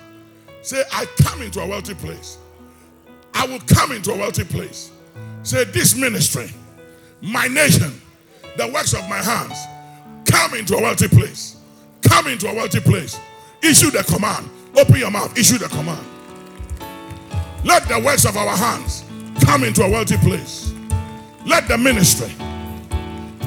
Say, 0.64 0.84
I 0.92 1.06
come 1.22 1.42
into 1.44 1.62
a 1.62 1.68
wealthy 1.68 1.94
place. 1.94 2.40
I 3.34 3.46
will 3.48 3.60
come 3.62 3.92
into 3.92 4.12
a 4.12 4.18
wealthy 4.18 4.44
place. 4.44 4.92
Say, 5.44 5.64
this 5.66 5.96
ministry, 5.96 6.50
my 7.22 7.48
nation, 7.48 8.02
the 8.58 8.68
works 8.68 8.94
of 8.94 9.08
my 9.10 9.18
hands, 9.18 9.58
come 10.26 10.54
into 10.54 10.76
a 10.76 10.82
wealthy 10.82 11.08
place. 11.08 11.58
Come 12.02 12.28
into 12.28 12.48
a 12.48 12.54
wealthy 12.54 12.80
place. 12.80 13.20
Issue 13.62 13.92
the 13.92 14.04
command. 14.04 14.50
Open 14.76 14.96
your 14.98 15.12
mouth. 15.12 15.38
Issue 15.38 15.58
the 15.58 15.68
command. 15.68 16.06
Let 17.64 17.88
the 17.88 18.00
works 18.00 18.26
of 18.26 18.36
our 18.36 18.56
hands 18.56 19.06
come 19.44 19.64
into 19.64 19.84
a 19.84 19.90
wealthy 19.90 20.18
place. 20.18 20.74
Let 21.46 21.68
the 21.68 21.78
ministry, 21.78 22.32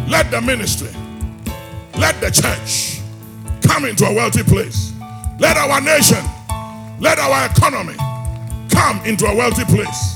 let 0.09 0.31
the 0.31 0.41
ministry, 0.41 0.91
let 1.99 2.21
the 2.21 2.31
church 2.31 3.01
come 3.63 3.85
into 3.85 4.05
a 4.05 4.15
wealthy 4.15 4.43
place. 4.43 4.93
Let 5.39 5.57
our 5.57 5.81
nation, 5.81 6.23
let 6.99 7.19
our 7.19 7.47
economy 7.47 7.97
come 8.77 9.01
into 9.07 9.27
a 9.27 9.35
wealthy 9.35 9.65
place. 9.65 10.15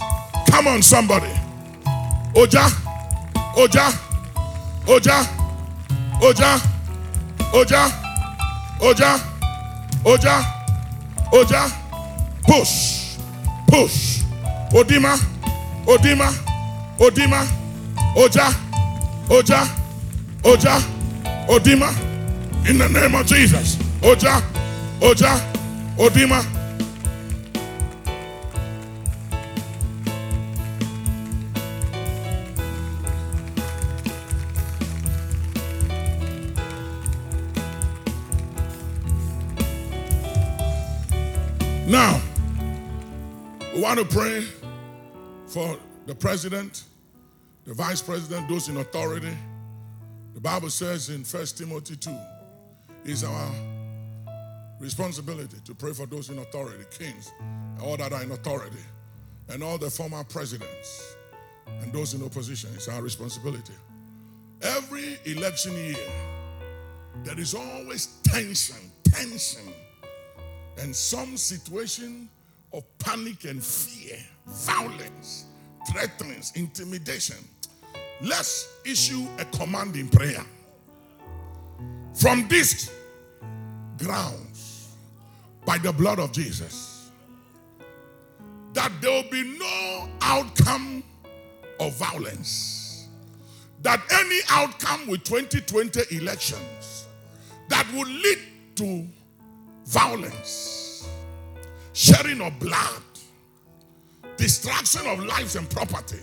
Come 0.51 0.67
on, 0.69 0.83
somebody. 0.83 1.33
Oja, 2.35 2.69
Oja, 3.57 3.87
Oja, 4.87 5.19
Oja, 6.21 6.61
Oja, 7.53 7.83
Oja, 8.81 9.11
Oja, 10.05 10.45
Oja. 11.33 11.63
Push, 12.43 13.17
push. 13.67 14.23
Odima, 14.73 15.17
Odima, 15.87 16.29
Odima, 16.99 17.41
Oja, 18.17 18.47
Oja, 19.31 19.61
Oja, 20.45 20.77
Odima. 21.49 21.91
In 22.69 22.79
the 22.79 22.89
name 22.89 23.15
of 23.15 23.27
Jesus. 23.27 23.79
Oja, 24.03 24.43
Oja, 25.01 25.41
Odima. 25.97 26.60
Now, 41.91 42.23
we 43.75 43.81
want 43.81 43.99
to 43.99 44.05
pray 44.05 44.47
for 45.49 45.77
the 46.07 46.15
president, 46.15 46.85
the 47.65 47.75
vice 47.75 48.01
president, 48.01 48.49
those 48.49 48.69
in 48.69 48.77
authority. 48.77 49.37
The 50.35 50.41
Bible 50.41 50.71
says 50.71 51.11
in 51.11 51.25
1 51.25 51.47
Timothy 51.47 51.97
2, 51.97 52.17
it's 53.05 53.25
our 53.25 53.51
responsibility 54.79 55.57
to 55.65 55.75
pray 55.75 55.93
for 55.93 56.07
those 56.07 56.31
in 56.31 56.39
authority, 56.39 56.85
kings, 56.97 57.33
all 57.83 57.97
that 57.97 58.13
are 58.13 58.23
in 58.23 58.31
authority, 58.31 58.85
and 59.49 59.61
all 59.61 59.77
the 59.77 59.91
former 59.91 60.23
presidents 60.23 61.17
and 61.81 61.93
those 61.93 62.15
in 62.15 62.23
opposition. 62.23 62.71
It's 62.77 62.87
our 62.87 63.03
responsibility. 63.03 63.75
Every 64.63 65.19
election 65.25 65.75
year, 65.75 65.97
there 67.25 67.41
is 67.41 67.53
always 67.53 68.21
tension, 68.23 68.77
tension, 69.03 69.73
and 70.79 70.95
some 70.95 71.37
situation 71.37 72.29
of 72.73 72.85
panic 72.99 73.45
and 73.45 73.63
fear, 73.63 74.19
violence, 74.47 75.47
threatenings, 75.91 76.53
intimidation. 76.55 77.37
Let's 78.23 78.69
issue 78.85 79.27
a 79.39 79.45
command 79.47 79.97
in 79.97 80.09
prayer. 80.09 80.45
From 82.15 82.47
this 82.49 82.93
grounds, 83.99 84.97
by 85.65 85.79
the 85.79 85.93
blood 85.93 86.19
of 86.19 86.33
Jesus, 86.33 87.11
that 88.73 88.93
there 89.01 89.11
will 89.11 89.31
be 89.31 89.59
no 89.59 90.09
outcome 90.23 91.03
of 91.81 91.95
violence. 91.95 93.09
That 93.83 94.01
any 94.13 94.41
outcome 94.51 95.07
with 95.09 95.25
2020 95.25 96.17
elections 96.17 97.07
that 97.69 97.87
will 97.95 98.07
lead 98.07 98.39
to 98.77 99.07
violence, 99.91 101.09
shedding 101.95 102.41
of 102.41 102.57
blood, 102.61 103.03
destruction 104.37 105.05
of 105.09 105.19
lives 105.19 105.57
and 105.57 105.69
property, 105.69 106.21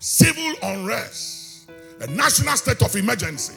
civil 0.00 0.52
unrest, 0.64 1.70
a 2.00 2.08
national 2.08 2.56
state 2.56 2.82
of 2.82 2.94
emergency, 2.96 3.54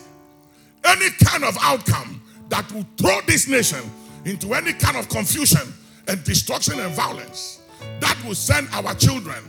any 0.85 1.09
kind 1.23 1.43
of 1.43 1.57
outcome 1.61 2.21
that 2.49 2.71
will 2.71 2.85
throw 2.97 3.19
this 3.25 3.47
nation 3.47 3.81
into 4.25 4.53
any 4.53 4.73
kind 4.73 4.95
of 4.95 5.09
confusion 5.09 5.73
and 6.07 6.23
destruction 6.23 6.79
and 6.79 6.93
violence, 6.93 7.61
that 7.99 8.15
will 8.23 8.35
send 8.35 8.67
our 8.73 8.93
children 8.93 9.43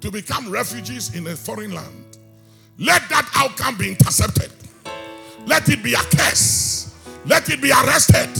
to 0.00 0.10
become 0.10 0.50
refugees 0.50 1.14
in 1.14 1.26
a 1.26 1.36
foreign 1.36 1.74
land. 1.74 2.16
Let 2.78 3.06
that 3.10 3.30
outcome 3.36 3.76
be 3.76 3.90
intercepted. 3.90 4.50
Let 5.44 5.68
it 5.68 5.82
be 5.82 5.92
a 5.92 5.98
curse. 5.98 6.94
Let 7.26 7.50
it 7.50 7.60
be 7.60 7.70
arrested 7.70 8.30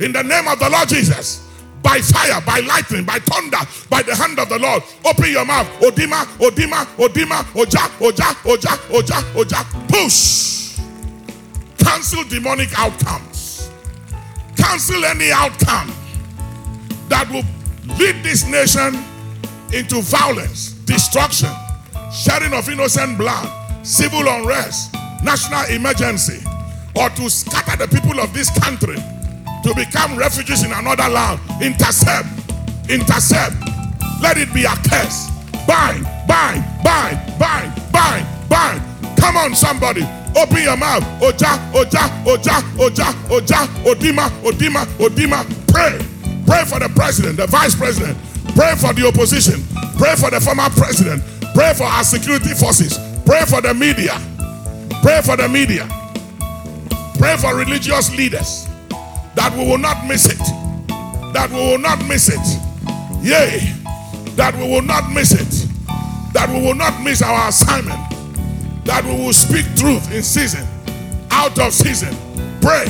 in 0.00 0.12
the 0.12 0.22
name 0.22 0.48
of 0.48 0.58
the 0.58 0.68
Lord 0.68 0.88
Jesus. 0.88 1.46
By 1.82 2.00
fire, 2.00 2.40
by 2.42 2.60
lightning, 2.60 3.04
by 3.04 3.18
thunder, 3.20 3.58
by 3.88 4.02
the 4.02 4.14
hand 4.14 4.38
of 4.38 4.48
the 4.48 4.58
Lord. 4.58 4.82
Open 5.04 5.30
your 5.30 5.44
mouth. 5.44 5.66
Odima, 5.80 6.24
Odima, 6.38 6.84
Odima, 6.96 7.42
Oja, 7.54 7.88
Oja, 8.00 8.34
Oja, 8.44 8.76
Oja, 8.90 9.22
Oja. 9.34 9.88
Push. 9.88 10.78
Cancel 11.78 12.24
demonic 12.24 12.78
outcomes. 12.78 13.70
Cancel 14.56 15.04
any 15.06 15.30
outcome 15.32 15.94
that 17.08 17.28
will 17.30 17.44
lead 17.96 18.22
this 18.22 18.46
nation 18.46 19.02
into 19.72 20.02
violence, 20.02 20.72
destruction, 20.84 21.50
shedding 22.12 22.52
of 22.52 22.68
innocent 22.68 23.16
blood, 23.16 23.48
civil 23.86 24.28
unrest, 24.28 24.94
national 25.24 25.64
emergency, 25.74 26.44
or 26.94 27.08
to 27.10 27.30
scatter 27.30 27.86
the 27.86 27.88
people 27.88 28.20
of 28.20 28.34
this 28.34 28.50
country 28.60 28.96
to 29.70 29.76
become 29.76 30.16
refugees 30.16 30.64
in 30.64 30.72
another 30.72 31.08
land. 31.08 31.38
Intercept, 31.62 32.26
intercept. 32.90 33.54
Let 34.20 34.36
it 34.36 34.52
be 34.52 34.64
a 34.64 34.74
curse. 34.90 35.30
Bind, 35.66 36.04
bind, 36.26 36.64
bind, 36.82 37.38
bind, 37.38 37.70
bind, 37.92 38.26
bind. 38.48 38.82
Come 39.18 39.36
on, 39.36 39.54
somebody. 39.54 40.02
Open 40.36 40.62
your 40.62 40.76
mouth. 40.76 41.04
Oja, 41.22 41.54
Oja, 41.72 42.02
Oja, 42.26 42.60
Oja, 42.78 43.12
Oja, 43.30 43.66
Odima, 43.86 44.28
Odima, 44.42 44.84
Odima. 44.98 45.44
Pray. 45.68 45.98
Pray 46.46 46.64
for 46.64 46.80
the 46.80 46.90
president, 46.96 47.36
the 47.36 47.46
vice 47.46 47.76
president. 47.76 48.18
Pray 48.56 48.74
for 48.74 48.92
the 48.92 49.06
opposition. 49.06 49.62
Pray 49.98 50.16
for 50.16 50.30
the 50.30 50.40
former 50.40 50.68
president. 50.70 51.22
Pray 51.54 51.74
for 51.74 51.84
our 51.84 52.02
security 52.02 52.54
forces. 52.54 52.98
Pray 53.24 53.44
for 53.44 53.60
the 53.60 53.72
media. 53.72 54.18
Pray 55.02 55.20
for 55.22 55.36
the 55.36 55.48
media. 55.48 55.86
Pray 57.18 57.36
for 57.36 57.54
religious 57.54 58.10
leaders 58.16 58.69
that 59.34 59.52
we 59.56 59.66
will 59.68 59.78
not 59.78 60.06
miss 60.06 60.26
it. 60.26 60.38
That 61.32 61.48
we 61.50 61.56
will 61.56 61.78
not 61.78 62.04
miss 62.06 62.28
it. 62.28 62.60
Yea, 63.22 63.74
that 64.36 64.54
we 64.56 64.62
will 64.68 64.82
not 64.82 65.12
miss 65.12 65.32
it. 65.32 65.68
That 66.32 66.48
we 66.48 66.60
will 66.60 66.74
not 66.74 67.02
miss 67.02 67.22
our 67.22 67.48
assignment. 67.48 68.00
That 68.84 69.04
we 69.04 69.12
will 69.12 69.32
speak 69.32 69.66
truth 69.76 70.12
in 70.12 70.22
season, 70.22 70.66
out 71.30 71.58
of 71.58 71.72
season. 71.72 72.16
Pray. 72.60 72.86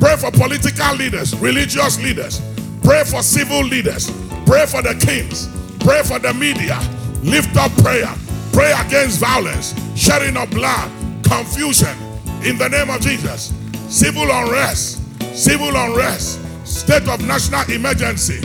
Pray 0.00 0.16
for 0.16 0.30
political 0.30 0.94
leaders, 0.96 1.36
religious 1.38 2.00
leaders. 2.02 2.40
Pray 2.82 3.04
for 3.04 3.22
civil 3.22 3.62
leaders. 3.62 4.10
Pray 4.46 4.64
for 4.66 4.80
the 4.80 4.94
kings. 4.94 5.48
Pray 5.80 6.02
for 6.02 6.18
the 6.18 6.32
media. 6.34 6.78
Lift 7.22 7.56
up 7.56 7.72
prayer. 7.82 8.12
Pray 8.52 8.72
against 8.72 9.20
violence, 9.20 9.74
shedding 9.94 10.36
of 10.36 10.50
blood, 10.50 10.90
confusion 11.22 11.96
in 12.42 12.56
the 12.58 12.68
name 12.68 12.90
of 12.90 13.00
Jesus. 13.00 13.52
Civil 13.88 14.24
unrest, 14.30 14.97
civil 15.34 15.74
unrest, 15.74 16.40
state 16.66 17.08
of 17.08 17.24
national 17.26 17.70
emergency, 17.70 18.40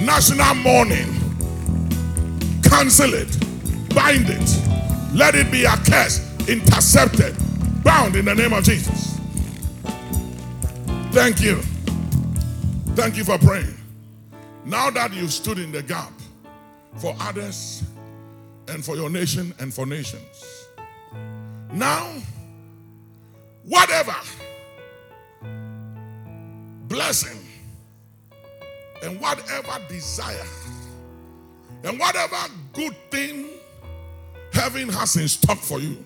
national 0.00 0.54
mourning. 0.56 1.08
Cancel 2.62 3.12
it, 3.14 3.38
bind 3.94 4.28
it, 4.28 5.14
let 5.14 5.34
it 5.34 5.50
be 5.50 5.64
a 5.64 5.76
curse, 5.76 6.20
intercepted, 6.48 7.36
bound 7.84 8.16
in 8.16 8.24
the 8.24 8.34
name 8.34 8.52
of 8.52 8.64
Jesus. 8.64 9.18
Thank 11.12 11.40
you. 11.40 11.56
Thank 12.94 13.16
you 13.16 13.24
for 13.24 13.38
praying. 13.38 13.76
Now 14.64 14.90
that 14.90 15.12
you've 15.12 15.32
stood 15.32 15.58
in 15.58 15.72
the 15.72 15.82
gap 15.82 16.12
for 16.96 17.14
others 17.20 17.82
and 18.68 18.84
for 18.84 18.96
your 18.96 19.10
nation 19.10 19.54
and 19.58 19.72
for 19.72 19.84
nations, 19.86 20.68
now, 21.72 22.12
whatever 23.64 24.14
blessing 26.92 27.38
and 29.02 29.18
whatever 29.18 29.78
desire 29.88 30.46
and 31.84 31.98
whatever 31.98 32.36
good 32.74 32.94
thing 33.10 33.48
heaven 34.52 34.90
has 34.90 35.16
in 35.16 35.26
stock 35.26 35.56
for 35.58 35.80
you, 35.80 36.04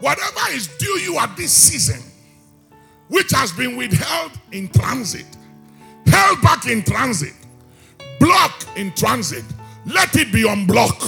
whatever 0.00 0.40
is 0.50 0.66
due 0.78 0.98
you 0.98 1.16
at 1.18 1.36
this 1.36 1.52
season, 1.52 2.02
which 3.08 3.30
has 3.30 3.52
been 3.52 3.76
withheld 3.76 4.32
in 4.50 4.68
transit, 4.70 5.26
held 6.06 6.42
back 6.42 6.66
in 6.66 6.82
transit, 6.82 7.34
blocked 8.18 8.66
in 8.76 8.92
transit, 8.94 9.44
let 9.86 10.16
it 10.16 10.32
be 10.32 10.48
unblocked. 10.48 11.04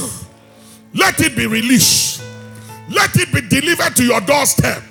Let 0.95 1.21
it 1.21 1.37
be 1.37 1.47
released. 1.47 2.23
Let 2.89 3.11
it 3.17 3.33
be 3.33 3.41
delivered 3.43 3.97
to 3.97 4.05
your 4.05 4.21
doorstep, 4.21 4.83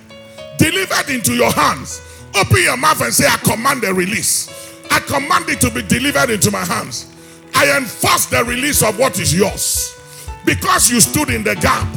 delivered 0.58 1.08
into 1.08 1.32
your 1.34 1.50
hands. 1.50 2.05
Open 2.38 2.62
your 2.62 2.76
mouth 2.76 3.00
and 3.00 3.14
say, 3.14 3.26
I 3.26 3.36
command 3.38 3.80
the 3.80 3.94
release. 3.94 4.50
I 4.90 5.00
command 5.00 5.48
it 5.48 5.60
to 5.62 5.70
be 5.70 5.82
delivered 5.82 6.30
into 6.30 6.50
my 6.50 6.64
hands. 6.64 7.12
I 7.54 7.76
enforce 7.78 8.26
the 8.26 8.44
release 8.44 8.82
of 8.82 8.98
what 8.98 9.18
is 9.18 9.34
yours. 9.34 9.98
Because 10.44 10.90
you 10.90 11.00
stood 11.00 11.30
in 11.30 11.42
the 11.42 11.54
gap, 11.54 11.88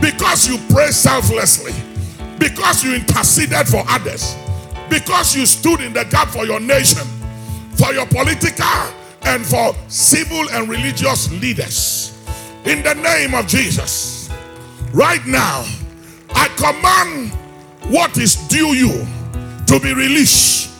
because 0.00 0.48
you 0.48 0.58
prayed 0.72 0.94
selflessly, 0.94 1.72
because 2.38 2.84
you 2.84 2.94
interceded 2.94 3.66
for 3.66 3.82
others, 3.88 4.36
because 4.88 5.34
you 5.34 5.44
stood 5.44 5.80
in 5.80 5.92
the 5.92 6.04
gap 6.04 6.28
for 6.28 6.46
your 6.46 6.60
nation, 6.60 7.06
for 7.76 7.92
your 7.92 8.06
political 8.06 8.94
and 9.22 9.44
for 9.44 9.74
civil 9.88 10.48
and 10.50 10.68
religious 10.68 11.32
leaders. 11.32 12.24
In 12.64 12.82
the 12.84 12.94
name 12.94 13.34
of 13.34 13.48
Jesus, 13.48 14.30
right 14.92 15.24
now, 15.26 15.64
I 16.30 16.48
command 16.56 17.32
what 17.92 18.16
is 18.18 18.36
due 18.48 18.74
you 18.74 19.04
to 19.74 19.80
be 19.80 19.92
released, 19.92 20.70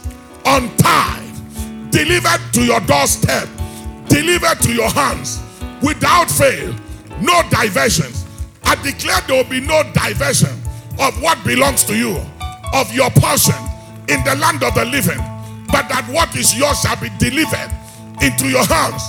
untied, 0.47 1.33
delivered 1.91 2.41
to 2.53 2.63
your 2.65 2.79
doorstep, 2.81 3.49
delivered 4.07 4.61
to 4.61 4.73
your 4.73 4.89
hands 4.89 5.43
without 5.83 6.31
fail, 6.31 6.73
no 7.21 7.43
diversions. 7.51 8.25
I 8.63 8.77
declare 8.77 9.21
there 9.27 9.43
will 9.43 9.51
be 9.51 9.59
no 9.59 9.83
diversion 9.95 10.55
of 11.01 11.21
what 11.21 11.43
belongs 11.45 11.83
to 11.85 11.97
you, 11.97 12.17
of 12.73 12.95
your 12.95 13.11
portion 13.11 13.59
in 14.09 14.23
the 14.23 14.37
land 14.37 14.63
of 14.63 14.73
the 14.77 14.85
living, 14.85 15.19
but 15.73 15.89
that 15.89 16.07
what 16.13 16.37
is 16.37 16.57
yours 16.57 16.81
shall 16.81 17.01
be 17.01 17.11
delivered 17.19 17.75
into 18.23 18.49
your 18.49 18.65
hands. 18.65 19.03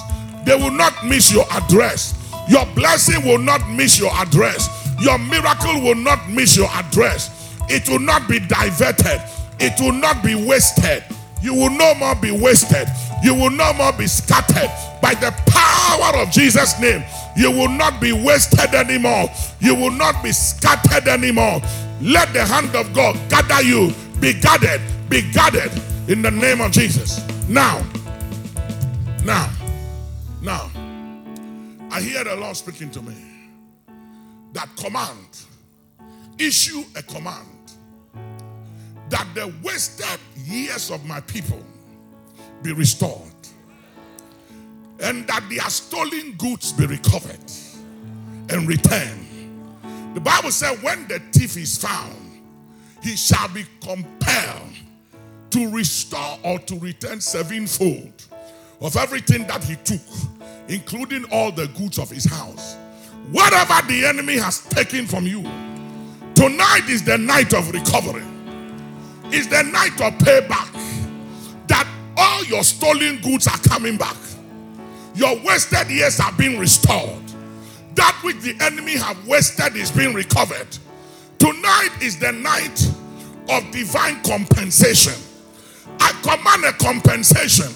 They 0.45 0.55
will 0.55 0.75
not 0.75 0.93
miss 1.05 1.31
your 1.31 1.45
address. 1.51 2.33
Your 2.49 2.65
blessing 2.73 3.23
will 3.23 3.37
not 3.37 3.61
miss 3.69 3.99
your 3.99 4.13
address. 4.15 4.67
Your 4.99 5.19
miracle 5.19 5.79
will 5.79 5.95
not 5.95 6.27
miss 6.27 6.57
your 6.57 6.69
address. 6.69 7.29
It 7.69 7.87
will 7.87 7.99
not 7.99 8.27
be 8.27 8.39
diverted. 8.39 9.21
It 9.59 9.79
will 9.79 9.93
not 9.93 10.23
be 10.23 10.35
wasted. 10.35 11.03
You 11.41 11.53
will 11.53 11.69
no 11.69 11.93
more 11.95 12.15
be 12.15 12.31
wasted. 12.31 12.87
You 13.23 13.35
will 13.35 13.51
no 13.51 13.73
more 13.73 13.93
be 13.93 14.07
scattered 14.07 14.71
by 15.01 15.13
the 15.13 15.31
power 15.45 16.21
of 16.21 16.31
Jesus' 16.31 16.79
name. 16.79 17.03
You 17.37 17.51
will 17.51 17.69
not 17.69 18.01
be 18.01 18.11
wasted 18.11 18.73
anymore. 18.73 19.29
You 19.59 19.75
will 19.75 19.91
not 19.91 20.23
be 20.23 20.31
scattered 20.31 21.07
anymore. 21.07 21.61
Let 22.01 22.33
the 22.33 22.43
hand 22.45 22.75
of 22.75 22.93
God 22.93 23.17
gather 23.29 23.61
you. 23.61 23.93
Be 24.19 24.33
gathered. 24.33 24.81
Be 25.09 25.21
gathered 25.31 25.71
in 26.07 26.21
the 26.21 26.31
name 26.31 26.61
of 26.61 26.71
Jesus. 26.71 27.19
Now, 27.47 27.83
now, 29.23 29.49
now, 30.41 30.71
I 31.91 32.01
hear 32.01 32.23
the 32.23 32.35
Lord 32.35 32.57
speaking 32.57 32.89
to 32.91 33.01
me 33.01 33.15
that 34.53 34.69
command, 34.77 35.39
issue 36.37 36.83
a 36.95 37.03
command 37.03 37.73
that 39.15 39.33
the 39.33 39.53
wasted 39.63 40.19
years 40.45 40.91
of 40.91 41.05
my 41.05 41.21
people 41.21 41.63
be 42.61 42.73
restored 42.73 43.21
and 44.99 45.25
that 45.25 45.41
their 45.49 45.69
stolen 45.69 46.33
goods 46.33 46.73
be 46.73 46.85
recovered 46.85 47.39
and 48.49 48.67
returned. 48.67 49.25
The 50.15 50.19
Bible 50.19 50.51
said, 50.51 50.83
when 50.83 51.07
the 51.07 51.19
thief 51.31 51.55
is 51.55 51.77
found, 51.77 52.41
he 53.01 53.15
shall 53.15 53.47
be 53.47 53.63
compelled 53.79 54.73
to 55.51 55.71
restore 55.71 56.37
or 56.43 56.59
to 56.59 56.77
return 56.79 57.21
sevenfold 57.21 58.25
of 58.81 58.97
everything 58.97 59.47
that 59.47 59.63
he 59.63 59.77
took, 59.77 60.01
including 60.67 61.23
all 61.31 61.53
the 61.53 61.67
goods 61.69 61.99
of 61.99 62.09
his 62.09 62.25
house. 62.25 62.75
Whatever 63.31 63.75
the 63.87 64.05
enemy 64.05 64.37
has 64.37 64.59
taken 64.65 65.07
from 65.07 65.25
you, 65.25 65.41
tonight 66.33 66.83
is 66.89 67.01
the 67.03 67.17
night 67.17 67.53
of 67.53 67.71
recovery, 67.71 68.25
is 69.35 69.49
the 69.49 69.63
night 69.63 69.99
of 70.01 70.17
payback. 70.19 70.71
That 71.67 71.87
all 72.17 72.43
your 72.45 72.63
stolen 72.63 73.19
goods 73.21 73.47
are 73.47 73.57
coming 73.57 73.97
back, 73.97 74.15
your 75.13 75.37
wasted 75.43 75.89
years 75.89 76.19
are 76.19 76.31
being 76.33 76.57
restored. 76.57 77.21
That 77.95 78.17
which 78.23 78.37
the 78.41 78.55
enemy 78.61 78.97
have 78.97 79.27
wasted 79.27 79.75
is 79.75 79.91
being 79.91 80.13
recovered. 80.13 80.67
Tonight 81.37 81.89
is 82.01 82.17
the 82.19 82.31
night 82.31 82.87
of 83.49 83.71
divine 83.71 84.21
compensation. 84.23 85.13
I 85.99 86.11
command 86.23 86.65
a 86.65 86.73
compensation 86.73 87.71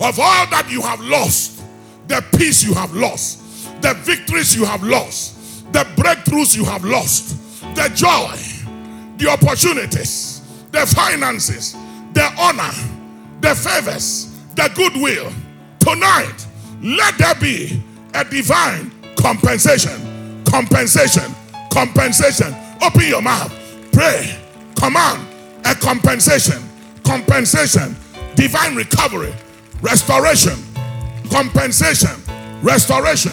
of 0.00 0.18
all 0.18 0.46
that 0.48 0.68
you 0.70 0.82
have 0.82 1.00
lost, 1.00 1.62
the 2.08 2.24
peace 2.36 2.64
you 2.64 2.74
have 2.74 2.92
lost, 2.94 3.82
the 3.82 3.94
victories 4.00 4.54
you 4.54 4.64
have 4.64 4.82
lost, 4.82 5.72
the 5.72 5.84
breakthroughs 5.96 6.56
you 6.56 6.64
have 6.64 6.84
lost, 6.84 7.36
the 7.74 7.90
joy, 7.94 8.36
the 9.18 9.28
opportunities, 9.28 10.35
the 10.72 10.86
finances, 10.86 11.76
the 12.12 12.30
honor, 12.38 12.72
the 13.40 13.54
favors, 13.54 14.36
the 14.54 14.70
goodwill. 14.74 15.32
Tonight, 15.78 16.46
let 16.82 17.16
there 17.18 17.34
be 17.36 17.82
a 18.14 18.24
divine 18.24 18.90
compensation, 19.16 20.42
compensation, 20.44 21.34
compensation. 21.72 22.54
Open 22.82 23.06
your 23.06 23.22
mouth, 23.22 23.52
pray, 23.92 24.38
command 24.74 25.26
a 25.64 25.74
compensation, 25.74 26.62
compensation, 27.04 27.96
divine 28.36 28.76
recovery, 28.76 29.34
restoration, 29.80 30.56
compensation, 31.30 32.22
restoration, 32.62 33.32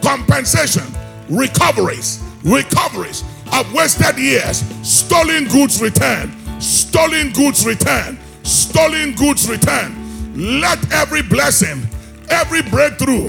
compensation, 0.00 0.84
recoveries, 1.28 2.22
recoveries 2.44 3.24
of 3.52 3.72
wasted 3.74 4.16
years, 4.18 4.64
stolen 4.86 5.46
goods 5.48 5.82
return, 5.82 6.30
stolen 6.62 7.32
goods 7.32 7.66
return, 7.66 8.18
stolen 8.44 9.14
goods 9.14 9.48
return. 9.48 9.98
Let 10.60 10.92
every 10.92 11.22
blessing, 11.22 11.86
every 12.30 12.62
breakthrough 12.62 13.26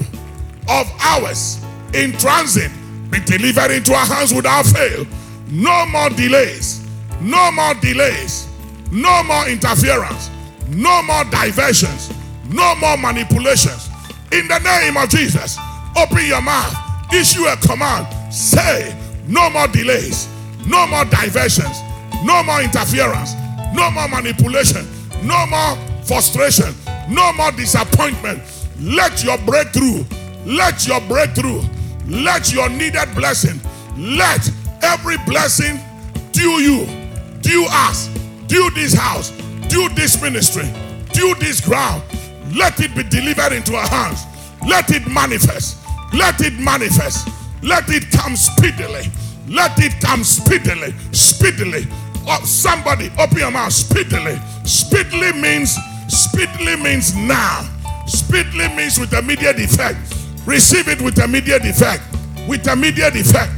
of 0.68 0.90
ours 1.00 1.62
in 1.92 2.12
transit 2.12 2.70
be 3.10 3.20
delivered 3.20 3.70
into 3.70 3.92
our 3.92 4.06
hands 4.06 4.32
without 4.32 4.64
fail. 4.66 5.06
No 5.50 5.84
more 5.86 6.10
delays. 6.10 6.86
No 7.20 7.50
more 7.52 7.74
delays. 7.74 8.48
No 8.90 9.22
more 9.24 9.48
interference. 9.48 10.30
No 10.68 11.02
more 11.02 11.24
diversions. 11.24 12.12
No 12.48 12.74
more 12.76 12.96
manipulations. 12.96 13.88
In 14.32 14.48
the 14.48 14.58
name 14.60 14.96
of 14.96 15.08
Jesus, 15.10 15.58
open 15.96 16.24
your 16.26 16.42
mouth. 16.42 16.74
Issue 17.12 17.44
a 17.46 17.56
command. 17.56 18.06
Say, 18.32 18.96
no 19.26 19.50
more 19.50 19.68
delays. 19.68 20.28
No 20.66 20.86
more 20.86 21.04
diversions. 21.04 21.83
No 22.24 22.42
more 22.42 22.62
interference. 22.62 23.34
No 23.74 23.90
more 23.90 24.08
manipulation. 24.08 24.86
No 25.22 25.46
more 25.46 25.76
frustration. 26.04 26.74
No 27.08 27.32
more 27.34 27.52
disappointment. 27.52 28.42
Let 28.80 29.22
your 29.22 29.38
breakthrough, 29.38 30.04
let 30.44 30.86
your 30.86 31.00
breakthrough, 31.02 31.62
let 32.06 32.52
your 32.52 32.68
needed 32.68 33.14
blessing, 33.14 33.60
let 33.96 34.50
every 34.82 35.16
blessing 35.26 35.78
due 36.32 36.60
you, 36.60 36.86
due 37.40 37.66
us, 37.70 38.08
due 38.46 38.70
this 38.70 38.94
house, 38.94 39.30
due 39.68 39.88
this 39.90 40.20
ministry, 40.20 40.68
due 41.12 41.34
this 41.36 41.60
ground, 41.60 42.02
let 42.54 42.80
it 42.80 42.94
be 42.94 43.02
delivered 43.04 43.52
into 43.52 43.74
our 43.74 43.86
hands. 43.86 44.24
Let 44.66 44.90
it 44.90 45.06
manifest. 45.08 45.78
Let 46.12 46.40
it 46.40 46.54
manifest. 46.58 47.28
Let 47.62 47.88
it 47.88 48.10
come 48.10 48.36
speedily. 48.36 49.10
Let 49.48 49.78
it 49.78 49.92
come 50.00 50.24
speedily. 50.24 50.94
Speedily. 51.12 51.86
Oh, 52.26 52.40
somebody 52.44 53.10
open 53.18 53.38
your 53.38 53.50
mouth 53.50 53.72
speedily. 53.72 54.36
Speedily 54.64 55.32
means 55.32 55.76
speedily 56.08 56.76
means 56.76 57.14
now. 57.14 57.68
Speedily 58.06 58.68
means 58.76 58.98
with 58.98 59.12
immediate 59.12 59.58
effect. 59.58 59.98
Receive 60.46 60.88
it 60.88 61.00
with 61.00 61.18
immediate 61.18 61.64
effect. 61.64 62.02
With 62.48 62.66
immediate 62.66 63.16
effect. 63.16 63.52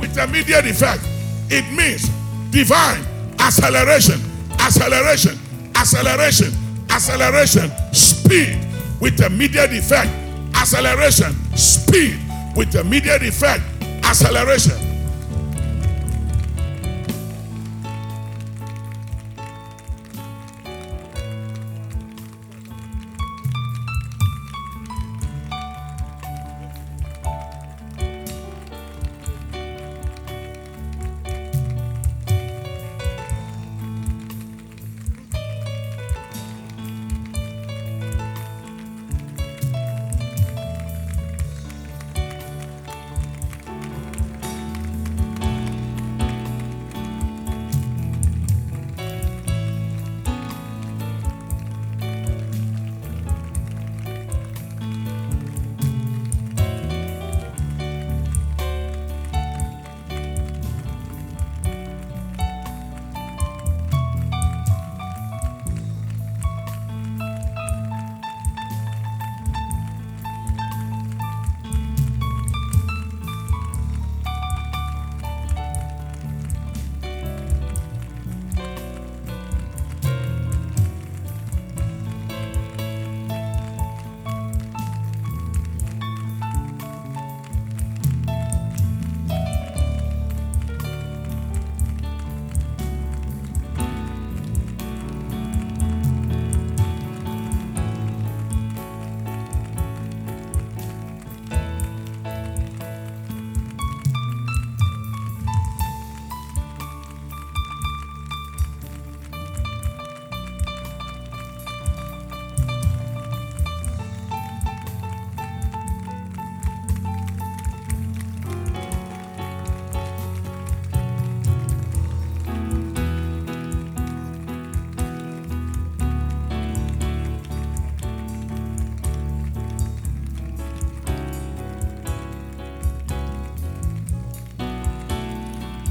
With 0.00 0.16
immediate 0.18 0.66
effect. 0.66 1.02
It 1.48 1.64
means 1.72 2.08
divine 2.50 3.04
acceleration, 3.38 4.20
acceleration, 4.58 5.38
acceleration, 5.74 6.52
acceleration, 6.90 7.70
speed 7.92 8.58
with 9.00 9.20
immediate 9.20 9.72
effect, 9.72 10.10
acceleration, 10.54 11.32
speed 11.56 12.18
with 12.56 12.74
immediate 12.74 13.22
effect, 13.22 13.62
acceleration. 14.04 14.95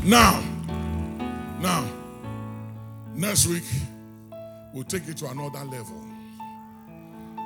Now, 0.06 0.39
now, 1.60 1.84
next 3.15 3.48
week, 3.48 3.63
we'll 4.72 4.84
take 4.84 5.08
it 5.08 5.18
to 5.18 5.26
another 5.32 5.63
level. 5.65 6.00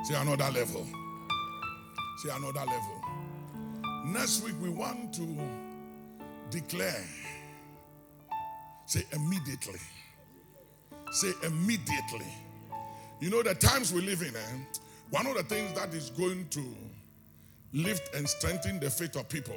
Say 0.04 0.14
another 0.14 0.50
level. 0.50 0.86
Say 2.18 2.28
another 2.30 2.60
level. 2.60 3.00
Next 4.04 4.44
week, 4.44 4.56
we 4.60 4.68
want 4.68 5.14
to 5.14 5.38
declare. 6.50 7.02
Say 8.84 9.04
immediately. 9.14 9.80
Say 11.12 11.32
immediately. 11.44 12.26
You 13.20 13.30
know, 13.30 13.42
the 13.42 13.54
times 13.54 13.90
we 13.90 14.02
live 14.02 14.20
in, 14.20 14.36
eh? 14.36 14.80
one 15.08 15.26
of 15.26 15.34
the 15.34 15.44
things 15.44 15.72
that 15.78 15.94
is 15.94 16.10
going 16.10 16.46
to 16.50 16.64
lift 17.72 18.14
and 18.14 18.28
strengthen 18.28 18.78
the 18.80 18.90
faith 18.90 19.16
of 19.16 19.30
people 19.30 19.56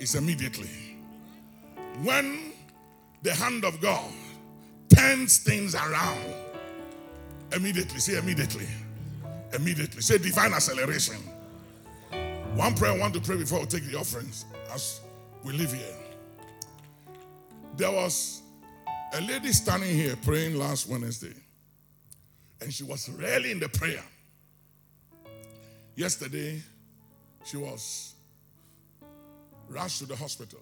is 0.00 0.16
immediately 0.16 0.89
when 2.02 2.52
the 3.22 3.34
hand 3.34 3.64
of 3.64 3.80
God 3.80 4.10
turns 4.94 5.38
things 5.38 5.74
around, 5.74 6.34
immediately, 7.52 8.00
say 8.00 8.18
immediately, 8.18 8.66
immediately, 9.52 10.00
say 10.00 10.18
divine 10.18 10.52
acceleration. 10.52 11.16
One 12.54 12.74
prayer 12.74 12.92
I 12.92 12.98
want 12.98 13.14
to 13.14 13.20
pray 13.20 13.36
before 13.36 13.60
we 13.60 13.66
take 13.66 13.84
the 13.84 13.98
offerings 13.98 14.44
as 14.72 15.00
we 15.44 15.52
live 15.52 15.72
here. 15.72 15.96
There 17.76 17.90
was 17.90 18.42
a 19.14 19.20
lady 19.20 19.52
standing 19.52 19.94
here 19.94 20.16
praying 20.16 20.56
last 20.56 20.88
Wednesday, 20.88 21.34
and 22.60 22.72
she 22.72 22.84
was 22.84 23.08
really 23.10 23.50
in 23.50 23.60
the 23.60 23.68
prayer. 23.68 24.02
Yesterday, 25.94 26.62
she 27.44 27.56
was 27.56 28.14
rushed 29.68 29.98
to 29.98 30.06
the 30.06 30.16
hospital 30.16 30.60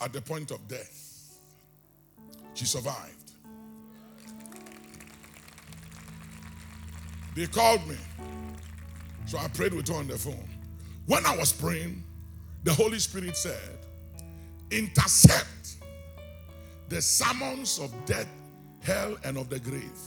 at 0.00 0.12
the 0.12 0.20
point 0.20 0.50
of 0.50 0.66
death. 0.68 1.38
She 2.54 2.64
survived. 2.64 3.32
They 7.34 7.46
called 7.46 7.86
me. 7.86 7.96
So 9.26 9.38
I 9.38 9.48
prayed 9.48 9.74
with 9.74 9.88
her 9.88 9.94
on 9.94 10.08
the 10.08 10.18
phone. 10.18 10.48
When 11.06 11.24
I 11.24 11.36
was 11.36 11.52
praying, 11.52 12.02
the 12.64 12.72
Holy 12.72 12.98
Spirit 12.98 13.36
said, 13.36 13.78
intercept 14.70 15.76
the 16.88 17.00
summons 17.00 17.78
of 17.78 17.92
death, 18.06 18.28
hell, 18.82 19.16
and 19.24 19.36
of 19.36 19.48
the 19.48 19.60
grave. 19.60 19.98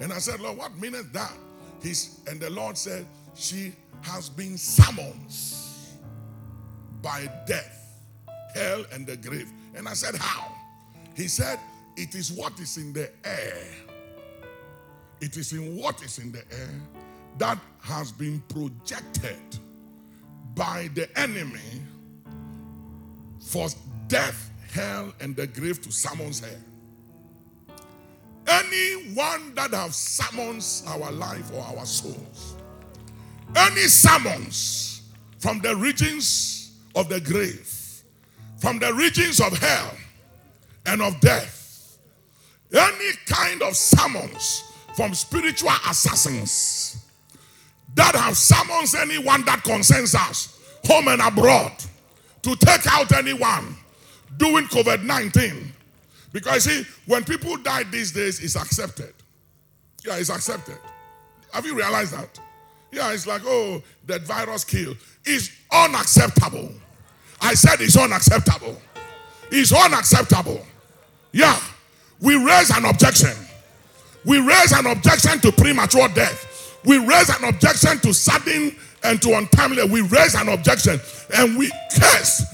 And 0.00 0.12
I 0.12 0.18
said, 0.18 0.40
Lord, 0.40 0.58
what 0.58 0.76
meaneth 0.78 1.12
that? 1.12 1.34
He's, 1.82 2.20
and 2.28 2.40
the 2.40 2.50
Lord 2.50 2.78
said, 2.78 3.06
She 3.34 3.72
has 4.02 4.28
been 4.28 4.56
summoned 4.56 5.34
by 7.02 7.28
death, 7.46 7.81
hell, 8.54 8.84
and 8.92 9.06
the 9.06 9.16
grave. 9.16 9.50
And 9.74 9.88
I 9.88 9.94
said, 9.94 10.14
How? 10.16 10.52
He 11.16 11.28
said, 11.28 11.58
It 11.96 12.14
is 12.14 12.32
what 12.32 12.58
is 12.60 12.76
in 12.76 12.92
the 12.92 13.10
air. 13.24 13.66
It 15.20 15.36
is 15.36 15.52
in 15.52 15.76
what 15.76 16.02
is 16.02 16.18
in 16.18 16.32
the 16.32 16.42
air 16.52 16.80
that 17.38 17.58
has 17.80 18.12
been 18.12 18.42
projected 18.48 19.38
by 20.54 20.88
the 20.94 21.08
enemy 21.18 21.82
for 23.40 23.68
death, 24.08 24.50
hell, 24.72 25.12
and 25.20 25.34
the 25.34 25.46
grave 25.46 25.80
to 25.82 25.92
summons 25.92 26.40
her. 26.40 26.58
Anyone 28.46 29.54
that 29.54 29.72
have 29.72 29.94
summons 29.94 30.84
our 30.86 31.10
life 31.12 31.52
or 31.54 31.62
our 31.62 31.86
souls, 31.86 32.56
any 33.56 33.82
summons 33.82 35.02
from 35.38 35.60
the 35.60 35.74
regions 35.76 36.76
of 36.94 37.08
the 37.08 37.20
grave, 37.20 37.70
from 38.62 38.78
the 38.78 38.94
regions 38.94 39.40
of 39.40 39.58
hell 39.58 39.90
and 40.86 41.02
of 41.02 41.18
death, 41.18 41.98
any 42.72 43.10
kind 43.26 43.60
of 43.60 43.74
summons 43.74 44.62
from 44.94 45.12
spiritual 45.14 45.72
assassins 45.90 47.04
that 47.96 48.14
have 48.14 48.36
summons 48.36 48.94
anyone 48.94 49.44
that 49.46 49.64
concerns 49.64 50.14
us, 50.14 50.60
home 50.86 51.08
and 51.08 51.20
abroad, 51.20 51.72
to 52.42 52.54
take 52.54 52.86
out 52.86 53.10
anyone 53.12 53.74
doing 54.36 54.64
COVID 54.66 55.02
19. 55.02 55.72
Because 56.32 56.62
see, 56.62 56.86
when 57.06 57.24
people 57.24 57.56
die 57.56 57.82
these 57.82 58.12
days, 58.12 58.40
it's 58.40 58.54
accepted. 58.54 59.12
Yeah, 60.06 60.18
it's 60.18 60.30
accepted. 60.30 60.78
Have 61.52 61.66
you 61.66 61.74
realized 61.74 62.12
that? 62.14 62.38
Yeah, 62.92 63.12
it's 63.12 63.26
like, 63.26 63.42
oh, 63.44 63.82
that 64.06 64.22
virus 64.22 64.62
kill. 64.62 64.94
It's 65.24 65.50
unacceptable. 65.72 66.70
I 67.42 67.54
said 67.54 67.80
it's 67.80 67.96
unacceptable. 67.96 68.80
It's 69.50 69.72
unacceptable. 69.72 70.64
Yeah. 71.32 71.58
We 72.20 72.36
raise 72.36 72.70
an 72.70 72.84
objection. 72.84 73.32
We 74.24 74.38
raise 74.38 74.72
an 74.72 74.86
objection 74.86 75.40
to 75.40 75.52
premature 75.52 76.08
death. 76.08 76.78
We 76.84 76.98
raise 76.98 77.28
an 77.28 77.44
objection 77.44 77.98
to 78.00 78.14
sudden 78.14 78.76
and 79.02 79.20
to 79.22 79.36
untimely. 79.36 79.84
We 79.84 80.02
raise 80.02 80.34
an 80.34 80.48
objection 80.48 81.00
and 81.34 81.58
we 81.58 81.70
curse, 81.98 82.44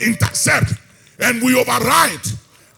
intercept, 0.00 0.74
and 1.18 1.42
we 1.42 1.58
override 1.58 2.24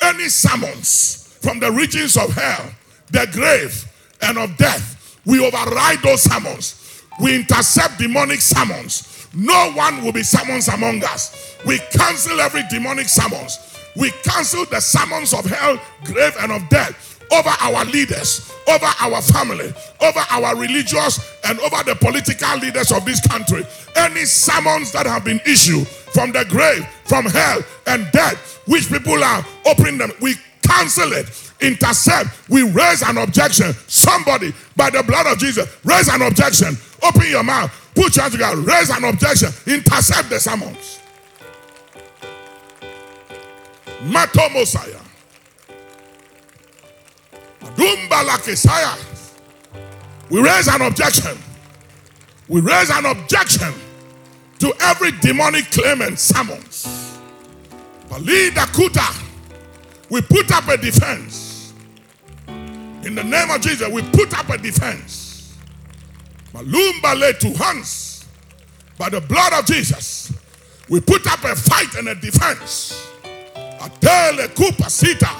any 0.01 0.29
summons 0.29 1.37
from 1.43 1.61
the 1.61 1.71
regions 1.71 2.17
of 2.17 2.33
hell, 2.33 2.71
the 3.11 3.29
grave, 3.33 3.87
and 4.23 4.39
of 4.39 4.57
death. 4.57 5.19
We 5.27 5.45
override 5.45 6.03
those 6.03 6.23
summons. 6.23 7.03
We 7.21 7.37
intercept 7.37 7.99
demonic 7.99 8.41
summons. 8.41 9.12
No 9.35 9.73
one 9.73 10.03
will 10.05 10.13
be 10.13 10.23
summons 10.23 10.69
among 10.69 11.05
us. 11.05 11.57
We 11.67 11.79
cancel 11.91 12.41
every 12.41 12.63
demonic 12.71 13.09
summons. 13.09 13.59
We 13.97 14.11
cancel 14.23 14.65
the 14.67 14.81
summons 14.81 15.33
of 15.33 15.45
hell, 15.45 15.81
grave, 16.05 16.35
and 16.41 16.53
of 16.53 16.69
death 16.69 17.13
over 17.33 17.51
our 17.61 17.85
leaders, 17.87 18.53
over 18.69 18.87
our 19.01 19.23
family, 19.23 19.73
over 20.01 20.21
our 20.31 20.55
religious, 20.57 21.19
and 21.45 21.59
over 21.61 21.83
the 21.85 21.97
political 21.97 22.59
leaders 22.59 22.93
of 22.93 23.05
this 23.05 23.27
country. 23.27 23.65
Any 23.97 24.25
summons 24.25 24.93
that 24.93 25.07
have 25.07 25.25
been 25.25 25.41
issued 25.47 25.87
from 25.89 26.33
the 26.33 26.45
grave, 26.45 26.87
from 27.05 27.25
hell, 27.25 27.63
and 27.87 28.11
death, 28.13 28.61
which 28.67 28.89
people 28.89 29.23
are 29.25 29.45
opening 29.67 29.99
them, 29.99 30.13
we 30.21 30.35
cancel 30.63 31.13
it, 31.13 31.27
intercept, 31.63 32.49
we 32.49 32.63
raise 32.71 33.03
an 33.03 33.19
objection. 33.19 33.73
Somebody, 33.87 34.53
by 34.77 34.91
the 34.91 35.03
blood 35.03 35.27
of 35.27 35.39
Jesus, 35.39 35.69
raise 35.85 36.09
an 36.09 36.23
objection. 36.23 36.77
Open 37.03 37.29
your 37.29 37.43
mouth, 37.43 37.71
put 37.95 38.15
your 38.17 38.23
hands 38.23 38.35
together, 38.35 38.61
raise 38.61 38.91
an 38.91 39.05
objection, 39.05 39.49
intercept 39.67 40.31
the 40.31 40.39
summons. 40.41 41.01
Mato 44.05 44.49
Mosiah. 44.51 44.99
Dumba 47.77 48.25
Lakesaya. 48.27 48.99
We 50.29 50.41
raise 50.41 50.69
an 50.69 50.83
objection. 50.83 51.39
We 52.49 52.61
raise 52.61 52.91
an 52.91 53.07
objection 53.07 53.73
to 54.59 54.73
every 54.81 55.13
demonic 55.21 55.71
claim 55.71 56.03
and 56.03 56.19
summons. 56.19 57.19
Palida 58.09 58.67
Kuta. 58.73 59.23
We 60.11 60.21
put 60.21 60.53
up 60.53 60.69
a 60.69 60.77
defense. 60.77 61.42
In 63.05 63.15
the 63.17 63.25
name 63.25 63.51
of 63.51 63.61
Jesus, 63.61 63.89
we 63.89 64.03
put 64.11 64.37
up 64.39 64.49
a 64.51 64.59
defense. 64.59 65.57
Malumba 66.53 67.19
led 67.19 67.41
to 67.41 67.53
hands. 67.53 68.25
By 68.99 69.09
the 69.09 69.21
blood 69.21 69.53
of 69.55 69.67
Jesus, 69.67 70.33
we 70.89 71.01
put 71.01 71.27
up 71.27 71.43
a 71.45 71.57
fight 71.57 71.95
and 71.97 72.09
a 72.09 72.15
defense. 72.15 73.09
Atele 73.81 74.49
kupa 74.55 74.89
sita. 74.89 75.31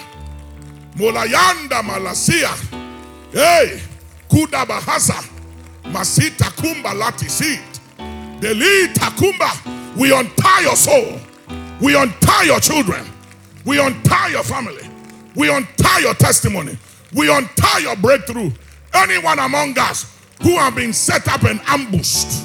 Molayanda 0.97 1.83
malasia. 1.83 2.49
Hey, 3.33 3.81
kuda 4.29 4.67
bahasa. 4.67 5.23
Masita 5.85 6.51
kumba 6.57 6.93
lati 6.95 7.29
sit. 7.31 7.61
Delita 8.41 9.11
kumba. 9.17 9.97
We 9.97 10.13
untie 10.13 10.63
your 10.63 10.77
soul. 10.77 11.21
We 11.81 11.97
untie 11.97 12.45
your 12.45 12.59
children. 12.61 13.07
We 13.65 13.79
untie 13.79 14.29
your 14.29 14.43
family. 14.43 14.89
We 15.37 15.55
untie 15.55 16.01
your 16.01 16.15
testimony. 16.15 16.77
We 17.15 17.35
untie 17.35 17.79
your 17.79 17.97
breakthrough. 17.97 18.51
Anyone 18.95 19.39
among 19.39 19.79
us 19.79 20.19
who 20.43 20.57
have 20.57 20.75
been 20.75 20.93
set 20.93 21.29
up 21.29 21.45
and 21.45 21.61
ambushed 21.67 22.45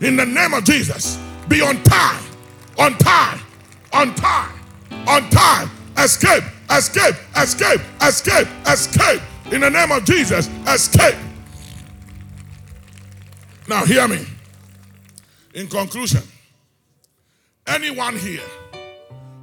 in 0.00 0.16
the 0.16 0.26
name 0.26 0.52
of 0.52 0.64
Jesus, 0.64 1.18
be 1.48 1.64
untied, 1.64 2.22
untied, 2.78 3.40
untied, 3.92 4.52
untied. 5.06 5.70
Escape, 5.98 6.44
escape, 6.70 7.14
escape, 7.36 7.80
escape, 8.02 8.48
escape. 8.66 9.22
In 9.50 9.60
the 9.62 9.70
name 9.70 9.90
of 9.92 10.04
Jesus, 10.04 10.48
escape. 10.68 11.16
Now, 13.68 13.84
hear 13.84 14.06
me. 14.06 14.26
In 15.54 15.68
conclusion, 15.68 16.22
anyone 17.66 18.16
here 18.16 18.42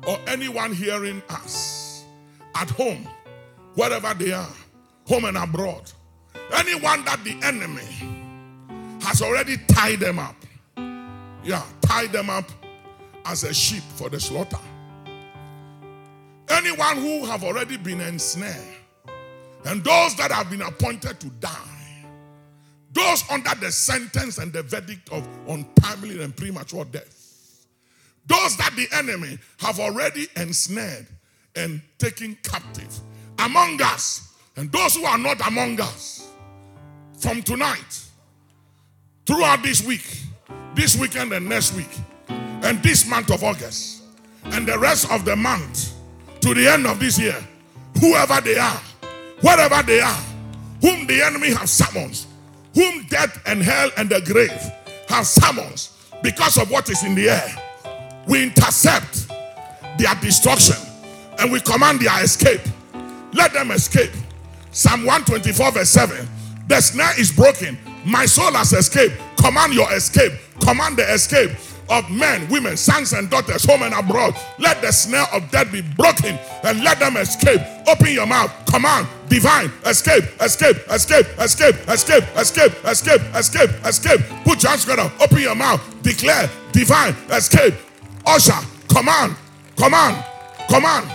or 0.05 0.19
anyone 0.27 0.71
hearing 0.71 1.23
us 1.29 2.05
at 2.55 2.69
home, 2.69 3.07
wherever 3.73 4.13
they 4.13 4.31
are, 4.31 4.47
home 5.05 5.25
and 5.25 5.37
abroad, 5.37 5.91
anyone 6.53 7.03
that 7.05 7.23
the 7.23 7.37
enemy 7.43 7.85
has 9.01 9.21
already 9.21 9.57
tied 9.67 9.99
them 9.99 10.19
up, 10.19 10.35
yeah, 11.43 11.63
tied 11.81 12.11
them 12.11 12.29
up 12.29 12.49
as 13.25 13.43
a 13.43 13.53
sheep 13.53 13.83
for 13.95 14.09
the 14.09 14.19
slaughter. 14.19 14.57
Anyone 16.49 16.97
who 16.97 17.25
have 17.25 17.43
already 17.43 17.77
been 17.77 18.01
ensnared, 18.01 18.55
and 19.65 19.83
those 19.83 20.15
that 20.15 20.31
have 20.31 20.49
been 20.49 20.61
appointed 20.61 21.19
to 21.19 21.29
die, 21.39 22.05
those 22.91 23.23
under 23.31 23.55
the 23.55 23.71
sentence 23.71 24.37
and 24.37 24.53
the 24.53 24.61
verdict 24.63 25.11
of 25.11 25.27
untimely 25.47 26.21
and 26.23 26.35
premature 26.35 26.85
death, 26.85 27.65
those 28.25 28.55
that 28.57 28.73
the 28.75 28.87
enemy 28.93 29.37
have 29.59 29.79
already 29.79 30.27
ensnared 30.35 31.07
and 31.55 31.81
taken 31.97 32.37
captive 32.43 32.99
among 33.39 33.81
us, 33.81 34.32
and 34.55 34.71
those 34.71 34.95
who 34.95 35.05
are 35.05 35.17
not 35.17 35.45
among 35.47 35.79
us, 35.81 36.31
from 37.19 37.41
tonight, 37.41 38.03
throughout 39.25 39.63
this 39.63 39.85
week, 39.85 40.19
this 40.75 40.97
weekend 40.97 41.31
and 41.33 41.47
next 41.47 41.73
week, 41.75 41.99
and 42.27 42.81
this 42.83 43.07
month 43.07 43.31
of 43.31 43.43
August, 43.43 44.03
and 44.45 44.67
the 44.67 44.77
rest 44.77 45.09
of 45.11 45.25
the 45.25 45.35
month 45.35 45.93
to 46.41 46.53
the 46.53 46.67
end 46.67 46.85
of 46.85 46.99
this 46.99 47.17
year, 47.17 47.41
whoever 47.99 48.41
they 48.41 48.57
are, 48.57 48.81
wherever 49.41 49.81
they 49.83 50.01
are, 50.01 50.23
whom 50.81 51.07
the 51.07 51.21
enemy 51.23 51.53
has 51.53 51.71
summoned, 51.71 52.25
whom 52.75 53.05
death 53.07 53.41
and 53.45 53.61
hell 53.61 53.89
and 53.97 54.09
the 54.09 54.21
grave 54.21 54.61
have 55.07 55.25
summoned 55.25 55.87
because 56.21 56.57
of 56.57 56.69
what 56.69 56.89
is 56.89 57.03
in 57.03 57.15
the 57.15 57.29
air, 57.29 57.55
we 58.27 58.43
intercept 58.43 59.27
their 59.97 60.15
destruction 60.15 60.75
and 61.39 61.51
we 61.51 61.59
command 61.59 61.99
their 61.99 62.23
escape. 62.23 62.61
Let 63.33 63.53
them 63.53 63.71
escape. 63.71 64.11
Psalm 64.73 65.05
124, 65.05 65.71
verse 65.71 65.89
7. 65.89 66.27
The 66.67 66.81
snare 66.81 67.19
is 67.19 67.31
broken. 67.31 67.77
My 68.03 68.25
soul 68.25 68.51
has 68.53 68.73
escaped. 68.73 69.13
Command 69.37 69.73
your 69.73 69.91
escape. 69.93 70.31
Command 70.61 70.97
the 70.97 71.13
escape 71.13 71.51
of 71.91 72.09
men, 72.09 72.49
women, 72.49 72.75
sons, 72.75 73.13
and 73.13 73.29
daughters, 73.29 73.65
home 73.65 73.83
and 73.83 73.93
abroad. 73.93 74.35
Let 74.57 74.81
the 74.81 74.91
snare 74.91 75.27
of 75.31 75.51
death 75.51 75.71
be 75.71 75.81
broken 75.95 76.39
and 76.63 76.83
let 76.83 76.99
them 76.99 77.17
escape. 77.17 77.61
Open 77.87 78.13
your 78.13 78.25
mouth. 78.25 78.51
Command, 78.65 79.07
divine, 79.29 79.71
escape, 79.85 80.23
escape, 80.41 80.77
escape, 80.89 81.27
escape, 81.39 81.75
escape, 81.87 82.23
escape, 82.35 82.73
escape, 82.83 83.21
escape, 83.35 83.69
escape. 83.85 84.21
Put 84.43 84.63
your 84.63 84.71
hands 84.71 84.85
together. 84.85 85.11
Open 85.21 85.37
your 85.37 85.55
mouth. 85.55 85.81
Declare, 86.01 86.49
divine, 86.71 87.15
escape. 87.29 87.75
Usher, 88.25 88.59
command, 88.87 89.35
command, 89.77 90.25
command. 90.67 91.07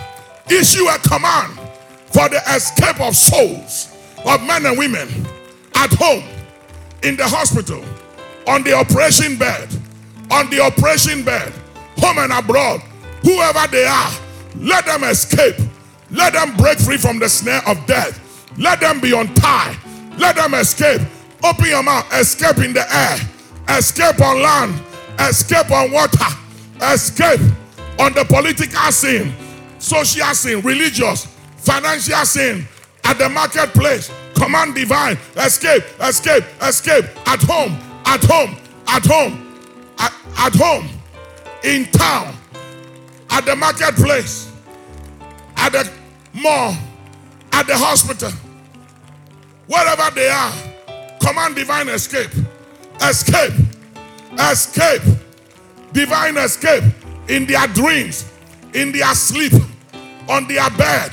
Issue 0.49 0.87
a 0.87 0.97
command 0.99 1.58
for 2.11 2.27
the 2.29 2.41
escape 2.55 2.99
of 3.01 3.15
souls 3.15 3.95
of 4.25 4.43
men 4.43 4.65
and 4.65 4.77
women 4.77 5.07
at 5.75 5.91
home, 5.93 6.23
in 7.03 7.15
the 7.15 7.25
hospital, 7.25 7.83
on 8.47 8.63
the 8.63 8.73
operation 8.73 9.37
bed, 9.37 9.69
on 10.31 10.49
the 10.49 10.59
operation 10.59 11.23
bed, 11.23 11.53
home 11.97 12.17
and 12.17 12.33
abroad, 12.33 12.81
whoever 13.23 13.65
they 13.71 13.85
are, 13.85 14.11
let 14.57 14.85
them 14.85 15.03
escape. 15.03 15.55
Let 16.11 16.33
them 16.33 16.57
break 16.57 16.79
free 16.79 16.97
from 16.97 17.19
the 17.19 17.29
snare 17.29 17.61
of 17.67 17.85
death. 17.85 18.19
Let 18.57 18.79
them 18.79 18.99
be 18.99 19.15
untied. 19.15 19.77
Let 20.17 20.35
them 20.35 20.55
escape. 20.55 21.01
Open 21.43 21.65
your 21.65 21.83
mouth. 21.83 22.11
Escape 22.13 22.57
in 22.57 22.73
the 22.73 22.83
air. 22.91 23.77
Escape 23.77 24.19
on 24.19 24.41
land. 24.41 24.81
Escape 25.19 25.69
on 25.71 25.91
water. 25.91 26.25
Escape 26.81 27.39
on 27.99 28.13
the 28.13 28.23
political 28.23 28.91
scene, 28.91 29.33
social 29.77 30.33
scene, 30.33 30.61
religious, 30.61 31.27
financial 31.59 32.25
sin 32.25 32.67
at 33.03 33.17
the 33.17 33.29
marketplace. 33.29 34.11
Command 34.35 34.75
divine, 34.75 35.17
escape, 35.37 35.83
escape, 36.01 36.43
escape. 36.61 37.05
At 37.27 37.41
home, 37.43 37.77
at 38.05 38.23
home, 38.23 38.57
at 38.87 39.05
home, 39.05 39.55
at, 39.99 40.13
at 40.37 40.55
home, 40.55 40.87
in 41.63 41.85
town, 41.91 42.35
at 43.29 43.45
the 43.45 43.55
marketplace, 43.55 44.51
at 45.57 45.71
the 45.73 45.91
mall, 46.33 46.75
at 47.51 47.67
the 47.67 47.75
hospital, 47.77 48.31
wherever 49.67 50.09
they 50.15 50.29
are. 50.29 50.53
Command 51.19 51.55
divine 51.55 51.89
escape, 51.89 52.31
escape, 53.01 53.53
escape, 54.39 55.01
divine 55.91 56.37
escape. 56.37 56.83
In 57.27 57.45
their 57.45 57.67
dreams, 57.67 58.25
in 58.73 58.91
their 58.91 59.13
sleep, 59.13 59.53
on 60.27 60.47
their 60.47 60.67
bed, 60.71 61.11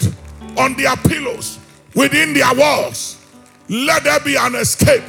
on 0.58 0.74
their 0.76 0.96
pillows, 0.96 1.58
within 1.94 2.34
their 2.34 2.54
walls. 2.54 3.24
Let 3.68 4.04
there 4.04 4.20
be 4.20 4.36
an 4.36 4.54
escape. 4.54 5.02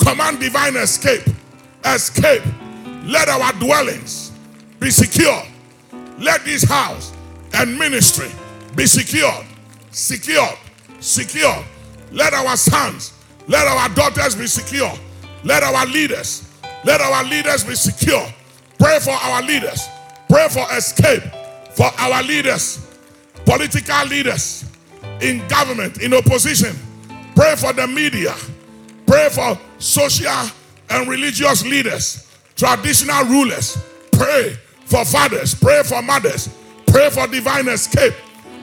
Command 0.00 0.40
divine 0.40 0.76
escape. 0.76 1.22
Escape. 1.84 2.42
Let 3.04 3.28
our 3.28 3.52
dwellings 3.54 4.32
be 4.78 4.90
secure. 4.90 5.42
Let 6.18 6.44
this 6.44 6.64
house 6.64 7.12
and 7.54 7.78
ministry 7.78 8.30
be 8.76 8.86
secured. 8.86 9.46
Secured. 9.90 10.56
Secure. 11.00 11.64
Let 12.12 12.34
our 12.34 12.56
sons, 12.56 13.14
let 13.48 13.66
our 13.66 13.88
daughters 13.90 14.36
be 14.36 14.46
secure. 14.46 14.92
Let 15.44 15.62
our 15.62 15.86
leaders, 15.86 16.48
let 16.84 17.00
our 17.00 17.24
leaders 17.24 17.64
be 17.64 17.74
secure. 17.74 18.24
Pray 18.78 18.98
for 19.00 19.12
our 19.12 19.42
leaders. 19.42 19.88
Pray 20.28 20.48
for 20.48 20.66
escape 20.76 21.22
for 21.74 21.90
our 21.98 22.22
leaders, 22.22 22.86
political 23.44 24.06
leaders 24.06 24.71
in 25.22 25.46
government, 25.48 26.02
in 26.02 26.12
opposition. 26.14 26.76
Pray 27.34 27.54
for 27.56 27.72
the 27.72 27.86
media. 27.86 28.34
Pray 29.06 29.28
for 29.30 29.58
social 29.78 30.30
and 30.90 31.08
religious 31.08 31.64
leaders, 31.64 32.30
traditional 32.56 33.24
rulers. 33.24 33.78
Pray 34.12 34.56
for 34.84 35.04
fathers. 35.04 35.54
Pray 35.54 35.82
for 35.82 36.02
mothers. 36.02 36.48
Pray 36.86 37.08
for 37.10 37.26
divine 37.26 37.68
escape. 37.68 38.14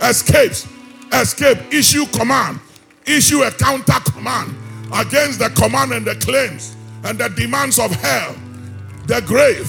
Escapes. 0.02 0.68
Escape. 1.12 1.58
Issue 1.72 2.06
command. 2.08 2.60
Issue 3.06 3.42
a 3.42 3.52
counter 3.52 4.00
command 4.12 4.56
against 4.94 5.40
the 5.40 5.50
command 5.50 5.94
and 5.94 6.06
the 6.06 6.16
claims 6.16 6.76
and 7.04 7.18
the 7.18 7.30
demands 7.30 7.80
of 7.80 7.92
hell, 7.92 8.36
the 9.08 9.22
grave, 9.22 9.68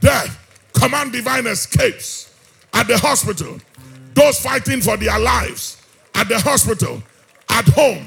death. 0.00 0.40
Command 0.74 1.12
divine 1.12 1.46
escapes 1.46 2.34
at 2.74 2.86
the 2.86 2.98
hospital. 2.98 3.58
Those 4.12 4.38
fighting 4.38 4.80
for 4.80 4.96
their 4.96 5.18
lives 5.18 5.83
at 6.14 6.28
the 6.28 6.38
hospital, 6.38 7.02
at 7.48 7.66
home, 7.68 8.06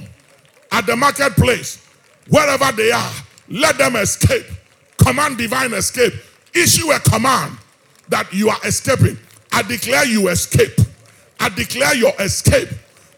at 0.72 0.86
the 0.86 0.96
marketplace, 0.96 1.86
wherever 2.30 2.72
they 2.74 2.92
are, 2.92 3.12
let 3.50 3.78
them 3.78 3.96
escape. 3.96 4.46
Command 4.98 5.38
divine 5.38 5.74
escape. 5.74 6.14
Issue 6.54 6.92
a 6.92 7.00
command 7.00 7.58
that 8.10 8.32
you 8.34 8.50
are 8.50 8.60
escaping. 8.66 9.18
I 9.52 9.62
declare 9.62 10.06
you 10.06 10.28
escape. 10.30 10.74
I 11.40 11.50
declare 11.50 11.96
your 11.96 12.14
escape. 12.20 12.70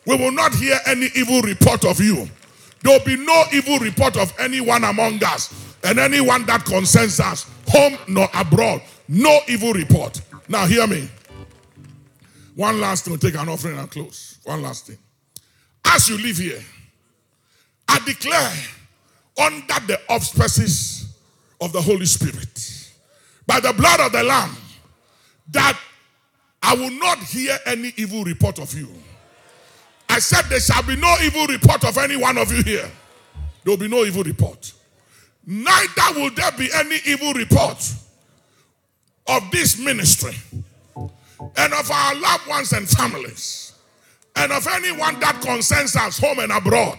We 0.06 0.16
will 0.18 0.32
not 0.32 0.54
hear 0.56 0.78
any 0.86 1.08
evil 1.16 1.42
report 1.42 1.86
of 1.86 2.00
you. 2.00 2.30
There 2.82 2.98
will 2.98 3.06
be 3.06 3.18
no 3.18 3.44
evil 3.54 3.80
report 3.80 4.18
of 4.18 4.34
anyone 4.40 4.84
among 4.84 5.24
us 5.24 5.54
and 5.84 6.00
anyone 6.00 6.46
that 6.46 6.66
concerns 6.66 7.20
us, 7.20 7.46
home 7.68 7.98
nor 8.08 8.28
abroad. 8.34 8.82
No 9.08 9.40
evil 9.48 9.74
report. 9.74 10.22
Now, 10.48 10.66
hear 10.66 10.88
me. 10.88 11.10
One 12.60 12.82
last 12.82 13.06
thing, 13.06 13.14
we'll 13.14 13.20
take 13.20 13.40
an 13.40 13.48
offering 13.48 13.78
and 13.78 13.90
close. 13.90 14.38
One 14.44 14.62
last 14.62 14.88
thing. 14.88 14.98
As 15.86 16.10
you 16.10 16.18
live 16.18 16.36
here, 16.36 16.62
I 17.88 18.00
declare 18.00 18.52
under 19.42 19.88
the 19.88 19.98
auspices 20.10 21.16
of 21.62 21.72
the 21.72 21.82
Holy 21.82 22.06
Spirit, 22.06 22.92
by 23.48 23.62
the 23.62 23.72
blood 23.72 24.02
of 24.02 24.12
the 24.12 24.24
Lamb, 24.24 24.58
that 25.52 25.80
I 26.62 26.76
will 26.76 26.92
not 26.92 27.20
hear 27.20 27.58
any 27.66 27.94
evil 27.96 28.26
report 28.26 28.60
of 28.60 28.74
you. 28.74 28.90
I 30.10 30.20
said, 30.20 30.42
There 30.50 30.60
shall 30.60 30.84
be 30.84 30.98
no 30.98 31.16
evil 31.24 31.48
report 31.48 31.86
of 31.86 31.98
any 31.98 32.18
one 32.18 32.38
of 32.38 32.52
you 32.52 32.62
here. 32.62 32.92
There 33.64 33.72
will 33.72 33.78
be 33.78 33.88
no 33.88 34.04
evil 34.04 34.24
report. 34.24 34.74
Neither 35.46 36.14
will 36.14 36.32
there 36.32 36.52
be 36.52 36.68
any 36.74 36.98
evil 37.06 37.32
report 37.32 37.90
of 39.28 39.50
this 39.50 39.80
ministry 39.80 40.36
and 41.56 41.74
of 41.74 41.90
our 41.92 42.16
loved 42.16 42.48
ones 42.48 42.74
and 42.74 42.88
families 42.88 43.74
and 44.36 44.52
of 44.52 44.68
anyone 44.68 45.20
that 45.20 45.42
concerns 45.42 45.96
us 45.96 46.20
home 46.20 46.40
and 46.40 46.52
abroad. 46.52 46.98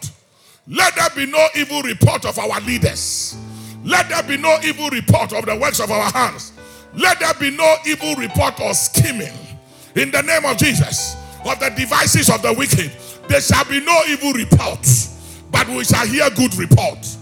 Let 0.66 0.94
there 0.94 1.10
be 1.16 1.30
no 1.30 1.46
evil 1.56 1.82
report 1.82 2.24
of 2.24 2.38
our 2.38 2.60
leaders. 2.60 3.36
Let 3.84 4.08
there 4.08 4.22
be 4.22 4.36
no 4.36 4.58
evil 4.62 4.88
report 4.90 5.32
of 5.32 5.46
the 5.46 5.56
works 5.56 5.80
of 5.80 5.90
our 5.90 6.10
hands. 6.10 6.52
Let 6.94 7.20
there 7.20 7.34
be 7.34 7.50
no 7.50 7.76
evil 7.86 8.14
report 8.16 8.60
or 8.60 8.74
scheming 8.74 9.32
in 9.96 10.10
the 10.10 10.22
name 10.22 10.44
of 10.44 10.56
Jesus 10.58 11.16
of 11.44 11.58
the 11.60 11.70
devices 11.70 12.28
of 12.28 12.42
the 12.42 12.52
wicked. 12.52 12.90
There 13.28 13.40
shall 13.40 13.64
be 13.64 13.80
no 13.80 14.02
evil 14.08 14.32
report, 14.32 14.86
but 15.50 15.68
we 15.68 15.84
shall 15.84 16.06
hear 16.06 16.28
good 16.30 16.54
report. 16.56 17.16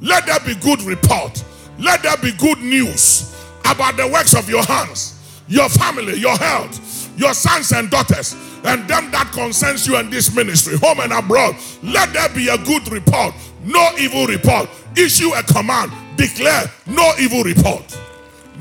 Let 0.00 0.26
there 0.26 0.40
be 0.40 0.54
good 0.56 0.82
report. 0.82 1.44
Let 1.78 2.02
there 2.02 2.16
be 2.18 2.32
good 2.32 2.58
news 2.58 3.34
about 3.64 3.96
the 3.96 4.08
works 4.08 4.34
of 4.34 4.48
your 4.48 4.62
hands, 4.62 5.11
your 5.52 5.68
family, 5.68 6.18
your 6.18 6.36
health, 6.36 7.10
your 7.18 7.34
sons 7.34 7.72
and 7.72 7.90
daughters, 7.90 8.34
and 8.64 8.88
them 8.88 9.10
that 9.10 9.30
concerns 9.32 9.86
you 9.86 9.98
in 9.98 10.08
this 10.08 10.34
ministry, 10.34 10.78
home 10.78 11.00
and 11.00 11.12
abroad. 11.12 11.56
Let 11.82 12.12
there 12.12 12.28
be 12.30 12.48
a 12.48 12.58
good 12.58 12.90
report, 12.90 13.34
no 13.64 13.90
evil 13.98 14.26
report. 14.26 14.68
Issue 14.96 15.30
a 15.34 15.42
command, 15.42 15.92
declare 16.16 16.64
no 16.86 17.12
evil 17.18 17.42
report. 17.42 17.98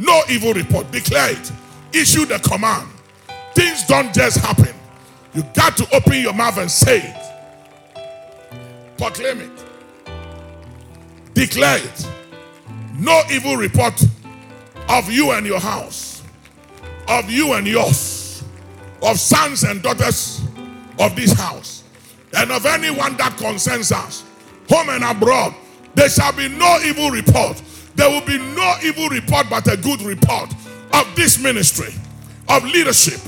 No 0.01 0.21
evil 0.30 0.54
report. 0.54 0.91
Declare 0.91 1.32
it. 1.32 1.51
Issue 1.93 2.25
the 2.25 2.39
command. 2.39 2.88
Things 3.54 3.86
don't 3.86 4.13
just 4.13 4.38
happen. 4.38 4.73
You 5.34 5.43
got 5.54 5.77
to 5.77 5.95
open 5.95 6.21
your 6.21 6.34
mouth 6.34 6.58
and 6.58 6.69
say 6.71 7.01
it. 7.04 8.08
Proclaim 8.97 9.41
it. 9.41 9.65
Declare 11.34 11.77
it. 11.77 12.08
No 12.97 13.21
evil 13.32 13.58
report 13.58 14.01
of 14.89 15.10
you 15.10 15.32
and 15.32 15.45
your 15.45 15.60
house, 15.60 16.11
of 17.08 17.30
you 17.30 17.54
and 17.54 17.68
yours, 17.68 18.44
of 19.02 19.20
sons 19.20 19.64
and 19.64 19.82
daughters 19.82 20.42
of 21.00 21.16
this 21.16 21.34
house, 21.34 21.84
and 22.38 22.52
of 22.52 22.66
anyone 22.66 23.18
that 23.18 23.38
concerns 23.38 23.92
us, 23.92 24.24
home 24.70 24.90
and 24.90 25.04
abroad. 25.04 25.54
There 25.96 26.10
shall 26.10 26.32
be 26.34 26.48
no 26.48 26.80
evil 26.86 27.10
report. 27.10 27.62
There 27.96 28.10
will 28.10 28.26
be 28.26 28.38
no 28.38 28.76
evil 28.84 29.10
report, 29.10 29.48
but 29.50 29.68
a 29.72 29.76
good 29.76 30.02
report 30.02 30.54
of 30.94 31.16
this 31.16 31.42
ministry, 31.42 31.94
of 32.48 32.64
leadership, 32.64 33.20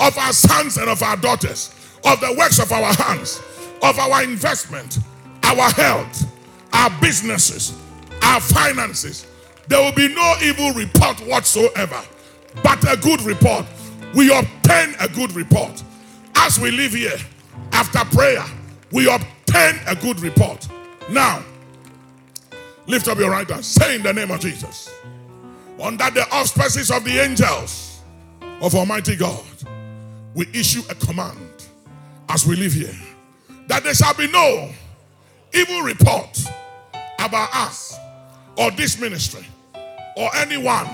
of 0.00 0.16
our 0.18 0.32
sons 0.32 0.76
and 0.76 0.88
of 0.88 1.02
our 1.02 1.16
daughters, 1.16 1.74
of 2.04 2.20
the 2.20 2.34
works 2.38 2.58
of 2.58 2.72
our 2.72 2.92
hands, 2.94 3.40
of 3.82 3.98
our 3.98 4.22
investment, 4.22 4.98
our 5.42 5.70
health, 5.70 6.26
our 6.72 6.90
businesses, 7.00 7.78
our 8.22 8.40
finances. 8.40 9.26
There 9.68 9.80
will 9.80 9.94
be 9.94 10.12
no 10.12 10.34
evil 10.42 10.72
report 10.72 11.20
whatsoever, 11.20 12.02
but 12.62 12.82
a 12.90 12.96
good 12.96 13.22
report. 13.22 13.66
We 14.14 14.36
obtain 14.36 14.94
a 15.00 15.08
good 15.08 15.32
report. 15.32 15.82
As 16.34 16.58
we 16.58 16.70
live 16.70 16.92
here, 16.92 17.18
after 17.72 18.04
prayer, 18.16 18.44
we 18.92 19.12
obtain 19.12 19.78
a 19.86 19.94
good 19.94 20.20
report. 20.20 20.66
Now, 21.10 21.42
lift 22.86 23.08
up 23.08 23.18
your 23.18 23.30
right 23.30 23.48
hand. 23.48 23.64
Say 23.64 23.96
in 23.96 24.02
the 24.02 24.12
name 24.12 24.30
of 24.30 24.40
Jesus. 24.40 24.92
Under 25.80 26.10
the 26.10 26.26
auspices 26.32 26.90
of 26.90 27.04
the 27.04 27.18
angels 27.18 28.02
of 28.60 28.74
Almighty 28.74 29.16
God, 29.16 29.44
we 30.34 30.46
issue 30.52 30.82
a 30.90 30.94
command 30.94 31.38
as 32.28 32.46
we 32.46 32.56
live 32.56 32.72
here 32.72 32.94
that 33.66 33.82
there 33.82 33.94
shall 33.94 34.14
be 34.14 34.28
no 34.28 34.70
evil 35.54 35.80
report 35.82 36.44
about 37.18 37.48
us 37.54 37.96
or 38.56 38.70
this 38.72 39.00
ministry 39.00 39.44
or 40.16 40.28
anyone 40.36 40.86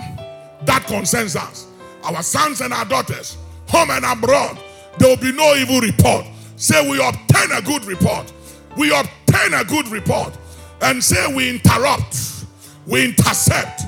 that 0.64 0.86
concerns 0.86 1.36
us, 1.36 1.66
our 2.04 2.22
sons 2.22 2.60
and 2.60 2.72
our 2.72 2.84
daughters, 2.84 3.36
home 3.68 3.90
and 3.90 4.04
abroad. 4.04 4.58
There 4.98 5.08
will 5.08 5.22
be 5.22 5.32
no 5.32 5.54
evil 5.54 5.80
report. 5.80 6.26
Say 6.56 6.88
we 6.88 6.98
obtain 7.06 7.52
a 7.52 7.60
good 7.60 7.84
report. 7.84 8.32
We 8.76 8.90
obtain 8.90 9.54
a 9.54 9.64
good 9.64 9.88
report. 9.88 10.36
And 10.80 11.02
say 11.02 11.32
we 11.34 11.50
interrupt, 11.50 12.16
we 12.86 13.04
intercept, 13.04 13.82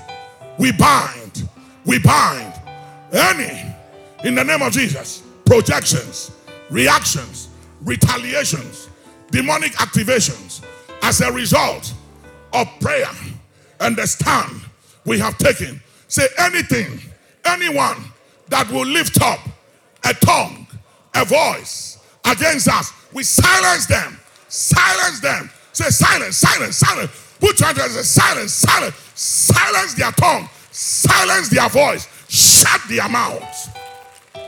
we 0.58 0.72
bind, 0.72 1.48
we 1.84 1.98
bind 1.98 2.52
any, 3.12 3.74
in 4.24 4.34
the 4.34 4.44
name 4.44 4.62
of 4.62 4.72
Jesus, 4.72 5.22
projections, 5.44 6.32
reactions, 6.70 7.48
retaliations, 7.82 8.88
demonic 9.30 9.72
activations 9.72 10.62
as 11.02 11.20
a 11.20 11.30
result 11.32 11.92
of 12.52 12.66
prayer 12.80 13.10
and 13.80 13.96
the 13.96 14.06
stand 14.06 14.60
we 15.04 15.18
have 15.18 15.36
taken. 15.38 15.80
Say 16.08 16.26
anything, 16.38 17.00
anyone 17.44 17.96
that 18.48 18.70
will 18.70 18.86
lift 18.86 19.20
up 19.22 19.40
a 20.04 20.14
tongue, 20.14 20.66
a 21.14 21.24
voice 21.24 21.98
against 22.24 22.68
us, 22.68 22.92
we 23.12 23.22
silence 23.22 23.86
them. 23.86 24.18
Silence 24.48 25.20
them. 25.20 25.50
Say 25.72 25.90
silence, 25.90 26.36
silence, 26.36 26.76
silence. 26.76 27.28
Your 27.40 27.66
hands 27.66 27.96
and 27.96 28.04
say 28.04 28.20
silence, 28.20 28.52
silence, 28.52 28.94
silence 29.14 29.94
their 29.94 30.12
tongue, 30.12 30.48
silence 30.70 31.48
their 31.48 31.68
voice, 31.68 32.08
shut 32.28 32.80
their 32.88 33.08
mouths, 33.08 33.68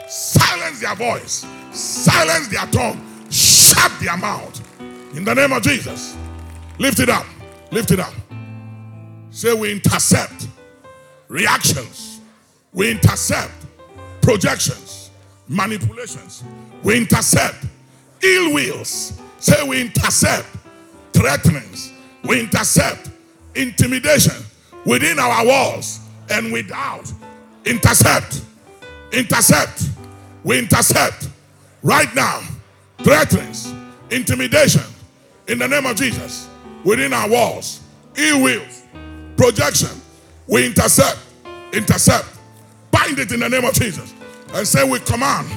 silence 0.09 0.81
their 0.81 0.95
voice, 0.95 1.47
silence 1.73 2.49
their 2.49 2.67
tongue, 2.67 3.01
shut 3.31 3.93
their 4.01 4.17
mouth. 4.17 4.61
In 5.15 5.25
the 5.25 5.35
name 5.35 5.53
of 5.53 5.63
Jesus, 5.63 6.17
lift 6.79 7.01
it 7.01 7.09
up, 7.09 7.27
lift 7.71 7.91
it 7.91 8.01
up. 8.01 8.13
Say 9.31 9.55
we 9.55 9.73
intercept 9.73 10.49
reactions, 11.31 12.21
we 12.73 12.91
intercept 12.91 13.53
projections, 14.21 15.11
manipulations, 15.49 16.43
we 16.83 16.99
intercept 16.99 17.65
ill 18.23 18.53
wills. 18.53 19.19
Say 19.39 19.67
we 19.67 19.81
intercept 19.81 20.47
threatenings, 21.15 21.93
we 22.25 22.41
intercept 22.41 23.11
intimidation 23.55 24.45
within 24.85 25.19
our 25.19 25.47
walls 25.47 26.01
and 26.29 26.53
without. 26.53 27.11
Intercept, 27.65 28.43
intercept, 29.13 29.85
we 30.43 30.59
intercept 30.59 31.29
right 31.83 32.13
now 32.15 32.43
threatenings, 32.99 33.73
intimidation 34.11 34.83
in 35.47 35.59
the 35.59 35.69
name 35.69 35.87
of 35.87 35.97
Jesus 35.97 36.49
within 36.85 37.13
our 37.13 37.31
walls, 37.31 37.81
ill 38.17 38.43
wills, 38.43 38.83
projection. 39.37 39.91
We 40.51 40.67
intercept, 40.67 41.19
intercept, 41.73 42.27
bind 42.91 43.19
it 43.19 43.33
in 43.33 43.41
the 43.41 43.49
name 43.49 43.65
of 43.65 43.73
Jesus, 43.75 44.13
and 44.53 44.67
say 44.67 44.89
we 44.89 44.99
command 45.01 45.49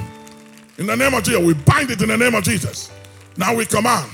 in 0.78 0.86
the 0.86 0.96
name 0.96 1.14
of 1.14 1.24
Jesus. 1.24 1.44
We 1.44 1.54
bind 1.54 1.90
it 1.90 2.00
in 2.00 2.08
the 2.08 2.16
name 2.16 2.34
of 2.34 2.44
Jesus. 2.44 2.90
Now 3.36 3.54
we 3.54 3.66
command. 3.66 4.10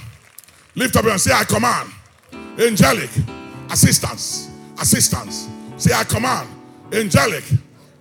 Lift 0.75 0.97
up 0.97 1.05
hand. 1.05 1.21
Say, 1.21 1.33
I 1.33 1.45
command. 1.45 1.91
Angelic 2.59 3.11
assistance. 3.71 4.51
Assistance. 4.81 5.49
Say, 5.77 5.93
I 5.95 6.05
command. 6.05 6.49
Angelic 6.93 7.45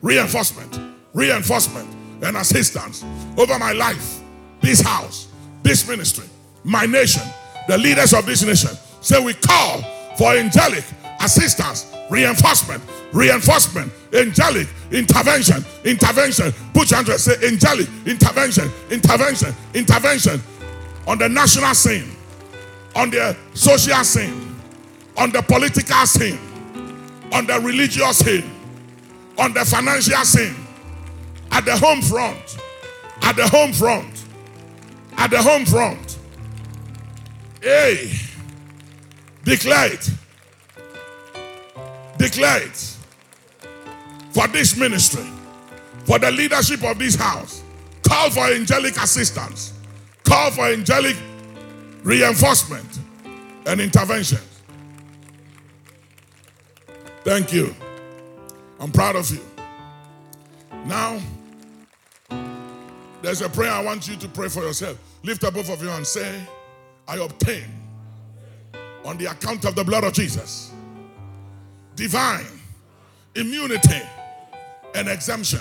reinforcement. 0.01 0.79
Reinforcement 1.13 1.89
and 2.23 2.37
assistance 2.37 3.03
over 3.37 3.57
my 3.57 3.71
life, 3.71 4.21
this 4.61 4.81
house, 4.81 5.29
this 5.63 5.87
ministry, 5.87 6.25
my 6.63 6.85
nation, 6.85 7.23
the 7.67 7.77
leaders 7.77 8.13
of 8.13 8.25
this 8.25 8.43
nation. 8.43 8.71
Say, 9.01 9.23
we 9.23 9.33
call 9.33 9.81
for 10.17 10.33
angelic 10.33 10.83
assistance, 11.21 11.91
reinforcement, 12.09 12.83
reinforcement, 13.13 13.91
angelic 14.13 14.67
intervention, 14.91 15.63
intervention. 15.85 16.53
Put 16.73 16.91
your 16.91 17.03
hand. 17.03 17.19
Say, 17.19 17.35
angelic 17.47 17.87
intervention, 18.05 18.69
intervention, 18.89 19.53
intervention. 19.73 20.41
On 21.07 21.17
the 21.17 21.29
national 21.29 21.73
scene, 21.73 22.11
on 22.95 23.09
the 23.09 23.35
social 23.53 24.03
scene, 24.03 24.55
on 25.17 25.31
the 25.31 25.41
political 25.41 26.05
scene, 26.05 26.39
on 27.31 27.45
the 27.45 27.59
religious 27.59 28.19
scene, 28.19 28.49
on 29.37 29.53
the 29.53 29.65
financial 29.65 30.23
scene, 30.25 30.55
at 31.51 31.65
the 31.65 31.75
home 31.77 32.01
front, 32.01 32.57
at 33.21 33.35
the 33.35 33.47
home 33.47 33.73
front, 33.73 34.25
at 35.17 35.29
the 35.29 35.41
home 35.41 35.65
front. 35.65 36.17
Hey, 37.61 38.11
declare 39.43 39.93
it. 39.93 40.09
Declare 42.19 42.63
it 42.63 42.97
for 44.31 44.45
this 44.49 44.75
ministry, 44.75 45.25
for 46.03 46.19
the 46.19 46.29
leadership 46.29 46.83
of 46.83 46.99
this 46.99 47.15
house. 47.15 47.63
Call 48.03 48.29
for 48.29 48.41
angelic 48.41 48.97
assistance, 48.97 49.73
call 50.23 50.51
for 50.51 50.65
angelic 50.65 51.15
reinforcement 52.03 52.99
and 53.65 53.79
intervention. 53.79 54.39
Thank 57.23 57.53
you. 57.53 57.73
I'm 58.81 58.91
proud 58.91 59.15
of 59.15 59.31
you. 59.31 59.41
Now, 60.85 61.21
there's 63.21 63.41
a 63.41 63.49
prayer 63.49 63.71
I 63.71 63.81
want 63.81 64.09
you 64.09 64.17
to 64.17 64.27
pray 64.27 64.49
for 64.49 64.61
yourself. 64.61 64.97
Lift 65.23 65.45
up 65.45 65.53
both 65.53 65.69
of 65.69 65.81
you 65.81 65.89
and 65.89 66.05
say, 66.05 66.41
I 67.07 67.17
obtain 67.17 67.65
on 69.05 69.17
the 69.17 69.27
account 69.27 69.63
of 69.63 69.75
the 69.75 69.85
blood 69.85 70.03
of 70.03 70.11
Jesus 70.11 70.68
divine 71.99 72.47
immunity 73.35 74.01
and 74.95 75.09
exemption 75.09 75.59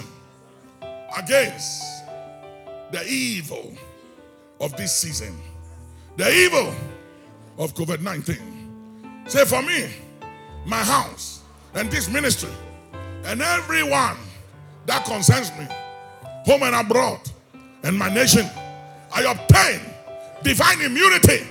against 1.17 2.05
the 2.93 3.05
evil 3.09 3.77
of 4.61 4.75
this 4.77 4.97
season, 4.97 5.37
the 6.17 6.31
evil 6.33 6.73
of 7.59 7.75
COVID 7.75 8.03
19. 8.03 9.25
Say, 9.27 9.45
for 9.47 9.63
me, 9.63 9.89
my 10.65 10.79
house, 10.79 11.43
and 11.75 11.91
this 11.91 12.09
ministry, 12.09 12.53
and 13.25 13.43
everyone 13.43 14.17
that 14.87 15.05
concerns 15.07 15.51
me, 15.59 15.67
home 16.47 16.63
and 16.63 16.77
abroad, 16.77 17.21
and 17.83 17.99
my 17.99 18.15
nation, 18.15 18.47
I 19.13 19.25
obtain 19.25 19.81
divine 20.45 20.83
immunity 20.83 21.49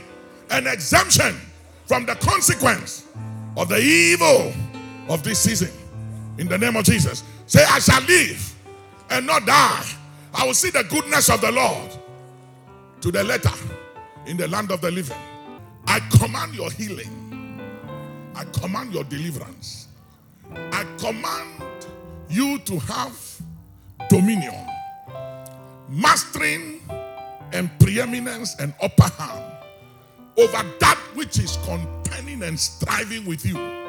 and 0.49 0.65
exemption 0.65 1.35
from 1.87 2.05
the 2.05 2.15
consequence 2.15 3.05
of 3.57 3.67
the 3.67 3.79
evil 3.79 4.53
of 5.09 5.23
this 5.23 5.39
season. 5.39 5.71
In 6.37 6.47
the 6.47 6.57
name 6.57 6.75
of 6.75 6.85
Jesus, 6.85 7.23
say, 7.45 7.63
I 7.67 7.79
shall 7.79 8.01
live 8.03 8.55
and 9.09 9.25
not 9.25 9.45
die. 9.45 9.85
I 10.33 10.45
will 10.45 10.53
see 10.53 10.69
the 10.69 10.83
goodness 10.83 11.29
of 11.29 11.41
the 11.41 11.51
Lord 11.51 11.91
to 13.01 13.11
the 13.11 13.23
letter 13.23 13.51
in 14.25 14.37
the 14.37 14.47
land 14.47 14.71
of 14.71 14.81
the 14.81 14.91
living. 14.91 15.17
I 15.87 15.99
command 16.19 16.53
your 16.53 16.69
healing. 16.71 17.61
I 18.35 18.43
command 18.45 18.93
your 18.93 19.03
deliverance. 19.05 19.87
I 20.53 20.85
command 20.97 21.63
you 22.29 22.59
to 22.59 22.79
have 22.79 23.41
dominion, 24.09 24.53
mastering 25.89 26.81
and 27.53 27.69
preeminence 27.79 28.55
and 28.59 28.73
upper 28.81 29.09
hand 29.21 29.43
over 30.37 30.63
that 30.79 30.99
which 31.15 31.39
is 31.39 31.57
contending 31.65 32.43
and 32.43 32.59
striving 32.59 33.25
with 33.25 33.45
you. 33.45 33.86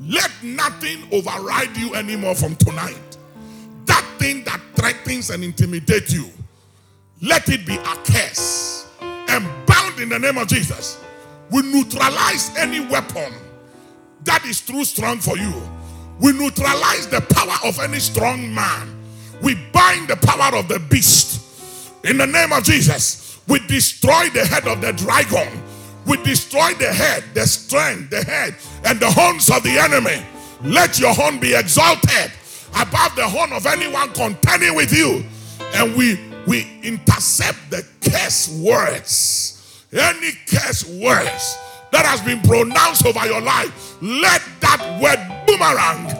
Let 0.00 0.30
nothing 0.42 1.06
override 1.12 1.76
you 1.76 1.94
anymore 1.94 2.34
from 2.34 2.56
tonight. 2.56 3.16
That 3.86 4.04
thing 4.18 4.44
that 4.44 4.60
threatens 4.74 5.30
and 5.30 5.44
intimidates 5.44 6.12
you, 6.12 6.30
let 7.22 7.48
it 7.48 7.66
be 7.66 7.76
a 7.76 7.96
curse 8.04 8.88
and 9.00 9.46
bound 9.66 10.00
in 10.00 10.08
the 10.08 10.18
name 10.18 10.38
of 10.38 10.48
Jesus. 10.48 11.00
We 11.50 11.62
neutralize 11.62 12.54
any 12.56 12.80
weapon 12.80 13.32
that 14.24 14.44
is 14.44 14.60
too 14.60 14.84
strong 14.84 15.18
for 15.18 15.36
you. 15.36 15.52
We 16.20 16.32
neutralize 16.32 17.06
the 17.08 17.20
power 17.20 17.56
of 17.68 17.78
any 17.80 17.98
strong 17.98 18.52
man. 18.54 18.96
We 19.42 19.54
bind 19.72 20.08
the 20.08 20.16
power 20.16 20.56
of 20.56 20.68
the 20.68 20.78
beast. 20.78 21.42
In 22.04 22.18
the 22.18 22.26
name 22.26 22.52
of 22.52 22.64
Jesus, 22.64 23.40
we 23.46 23.58
destroy 23.66 24.28
the 24.30 24.44
head 24.44 24.66
of 24.66 24.80
the 24.80 24.92
dragon. 24.92 25.62
We 26.06 26.22
destroy 26.22 26.74
the 26.74 26.92
head, 26.92 27.24
the 27.34 27.46
strength, 27.46 28.10
the 28.10 28.22
head, 28.24 28.54
and 28.84 29.00
the 29.00 29.10
horns 29.10 29.50
of 29.50 29.62
the 29.62 29.78
enemy. 29.78 30.24
Let 30.62 30.98
your 30.98 31.14
horn 31.14 31.40
be 31.40 31.54
exalted 31.54 32.32
above 32.72 33.16
the 33.16 33.26
horn 33.28 33.52
of 33.52 33.66
anyone 33.66 34.12
contending 34.12 34.74
with 34.74 34.92
you. 34.92 35.24
And 35.74 35.94
we 35.96 36.18
we 36.46 36.80
intercept 36.82 37.58
the 37.70 37.86
curse 38.00 38.48
words. 38.60 39.86
Any 39.92 40.32
curse 40.46 40.84
words 40.84 41.56
that 41.92 42.04
has 42.04 42.20
been 42.20 42.40
pronounced 42.42 43.06
over 43.06 43.24
your 43.26 43.40
life, 43.40 43.96
let 44.02 44.42
that 44.60 44.80
word 45.00 45.20
boomerang, 45.46 46.10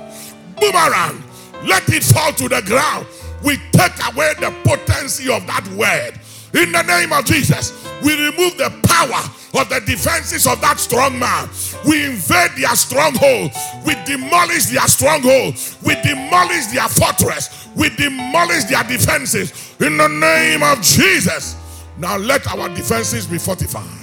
boomerang, 0.61 1.23
let 1.67 1.89
it 1.89 2.05
fall 2.05 2.33
to 2.33 2.49
the 2.49 2.63
ground. 2.63 3.07
We 3.43 3.59
take 3.73 3.93
away 4.13 4.33
the 4.41 4.55
potency 4.65 5.31
of 5.31 5.47
that 5.47 5.67
word. 5.77 6.19
In 6.55 6.71
the 6.71 6.83
name 6.83 7.13
of 7.13 7.25
Jesus, 7.25 7.73
we 8.03 8.15
remove 8.15 8.57
the 8.57 8.71
power 8.85 9.61
of 9.61 9.69
the 9.69 9.81
defenses 9.87 10.47
of 10.47 10.61
that 10.61 10.79
strong 10.79 11.19
man. 11.19 11.49
We 11.87 12.05
invade 12.05 12.53
their 12.57 12.75
stronghold. 12.77 13.51
We 13.85 13.95
demolish 14.05 14.67
their 14.67 14.87
stronghold. 14.87 15.57
We 15.83 15.95
demolish 16.03 16.67
their 16.67 16.89
fortress. 16.89 17.69
We 17.75 17.91
demolish 17.91 18.65
their 18.65 18.85
defenses. 18.85 19.75
In 19.81 19.97
the 19.97 20.09
name 20.09 20.63
of 20.63 20.81
Jesus. 20.81 21.57
Now 21.99 22.17
let 22.17 22.47
our 22.47 22.69
defenses 22.69 23.27
be 23.27 23.39
fortified. 23.39 24.01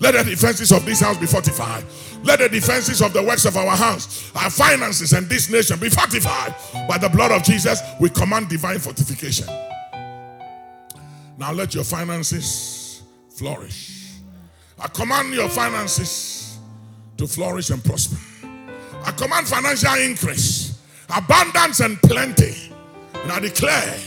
Let 0.00 0.12
the 0.12 0.24
defenses 0.24 0.72
of 0.72 0.84
this 0.84 1.00
house 1.00 1.16
be 1.18 1.26
fortified. 1.26 1.84
Let 2.22 2.38
the 2.40 2.48
defenses 2.48 3.00
of 3.00 3.12
the 3.12 3.22
works 3.22 3.44
of 3.44 3.56
our 3.56 3.76
hands, 3.76 4.30
our 4.34 4.50
finances, 4.50 5.12
and 5.12 5.28
this 5.28 5.50
nation 5.50 5.78
be 5.78 5.88
fortified. 5.88 6.54
By 6.88 6.98
the 6.98 7.08
blood 7.08 7.32
of 7.32 7.42
Jesus, 7.42 7.80
we 8.00 8.10
command 8.10 8.48
divine 8.48 8.78
fortification. 8.78 9.48
Now 11.38 11.52
let 11.52 11.72
your 11.72 11.84
finances 11.84 13.02
flourish. 13.30 14.10
I 14.76 14.88
command 14.88 15.32
your 15.32 15.48
finances 15.48 16.58
to 17.16 17.28
flourish 17.28 17.70
and 17.70 17.82
prosper. 17.82 18.16
I 19.04 19.12
command 19.12 19.46
financial 19.46 19.94
increase, 19.94 20.80
abundance, 21.08 21.78
and 21.78 21.96
plenty. 22.02 22.72
And 23.14 23.30
I 23.30 23.38
declare 23.38 23.98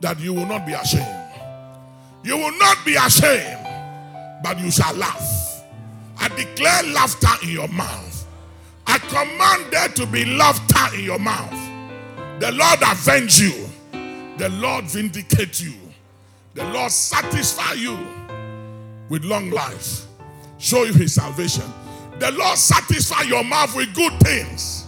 that 0.00 0.18
you 0.20 0.32
will 0.32 0.46
not 0.46 0.66
be 0.66 0.72
ashamed. 0.72 1.06
You 2.24 2.38
will 2.38 2.58
not 2.58 2.78
be 2.84 2.94
ashamed, 2.94 3.66
but 4.42 4.58
you 4.58 4.70
shall 4.70 4.94
laugh. 4.94 5.64
I 6.18 6.28
declare 6.28 6.82
laughter 6.94 7.44
in 7.44 7.50
your 7.50 7.68
mouth. 7.68 8.26
I 8.86 8.96
command 8.98 9.70
there 9.70 9.88
to 9.88 10.06
be 10.06 10.24
laughter 10.24 10.96
in 10.96 11.04
your 11.04 11.18
mouth. 11.18 11.52
The 12.40 12.52
Lord 12.52 12.78
avenge 12.82 13.38
you. 13.38 13.68
The 14.38 14.48
Lord 14.48 14.86
vindicate 14.86 15.60
you. 15.60 15.74
The 16.58 16.64
Lord 16.72 16.90
satisfy 16.90 17.74
you 17.74 17.96
with 19.08 19.22
long 19.22 19.50
life. 19.50 20.06
Show 20.58 20.82
you 20.82 20.92
his 20.92 21.14
salvation. 21.14 21.62
The 22.18 22.32
Lord 22.32 22.58
satisfy 22.58 23.22
your 23.22 23.44
mouth 23.44 23.76
with 23.76 23.94
good 23.94 24.12
things. 24.18 24.84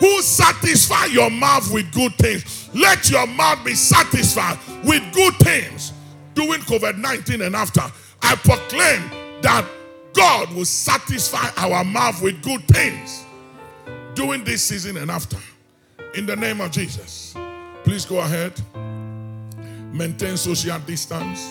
Who 0.00 0.20
satisfy 0.20 1.04
your 1.04 1.30
mouth 1.30 1.72
with 1.72 1.92
good 1.92 2.12
things? 2.16 2.68
Let 2.74 3.08
your 3.08 3.24
mouth 3.28 3.64
be 3.64 3.74
satisfied 3.74 4.58
with 4.82 5.00
good 5.14 5.34
things. 5.36 5.92
During 6.34 6.60
COVID 6.62 6.98
19 6.98 7.40
and 7.40 7.54
after, 7.54 7.82
I 8.22 8.34
proclaim 8.34 9.08
that 9.42 9.64
God 10.12 10.52
will 10.54 10.64
satisfy 10.64 11.50
our 11.56 11.84
mouth 11.84 12.20
with 12.20 12.42
good 12.42 12.66
things 12.66 13.24
during 14.14 14.42
this 14.42 14.60
season 14.60 14.96
and 14.96 15.08
after. 15.08 15.38
In 16.16 16.26
the 16.26 16.34
name 16.34 16.60
of 16.60 16.72
Jesus. 16.72 17.32
Please 17.84 18.04
go 18.04 18.18
ahead. 18.18 18.60
Maintain 19.96 20.36
social 20.36 20.78
distance. 20.80 21.50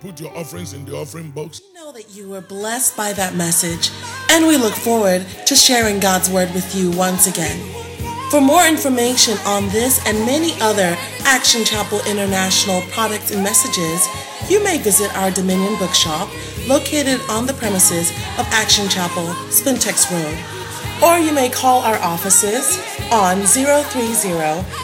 Put 0.00 0.18
your 0.18 0.34
offerings 0.34 0.72
in 0.72 0.86
the 0.86 0.96
offering 0.96 1.30
box. 1.30 1.60
We 1.60 1.78
know 1.78 1.92
that 1.92 2.08
you 2.16 2.30
were 2.30 2.40
blessed 2.40 2.96
by 2.96 3.12
that 3.12 3.34
message, 3.34 3.90
and 4.30 4.46
we 4.46 4.56
look 4.56 4.72
forward 4.72 5.26
to 5.44 5.54
sharing 5.54 6.00
God's 6.00 6.30
word 6.30 6.50
with 6.54 6.74
you 6.74 6.90
once 6.92 7.26
again. 7.26 7.60
For 8.30 8.40
more 8.40 8.66
information 8.66 9.36
on 9.44 9.68
this 9.68 10.00
and 10.06 10.24
many 10.24 10.54
other 10.62 10.96
Action 11.24 11.66
Chapel 11.66 12.00
International 12.06 12.80
products 12.92 13.30
and 13.30 13.42
messages, 13.42 14.08
you 14.48 14.64
may 14.64 14.78
visit 14.78 15.14
our 15.14 15.30
Dominion 15.30 15.78
Bookshop 15.78 16.30
located 16.66 17.20
on 17.28 17.44
the 17.44 17.52
premises 17.52 18.08
of 18.38 18.46
Action 18.52 18.88
Chapel, 18.88 19.26
Spintex 19.52 20.10
Road. 20.10 20.38
Or 21.04 21.18
you 21.18 21.34
may 21.34 21.50
call 21.50 21.80
our 21.80 21.98
offices 21.98 22.78
on 23.12 23.42
030 23.42 24.14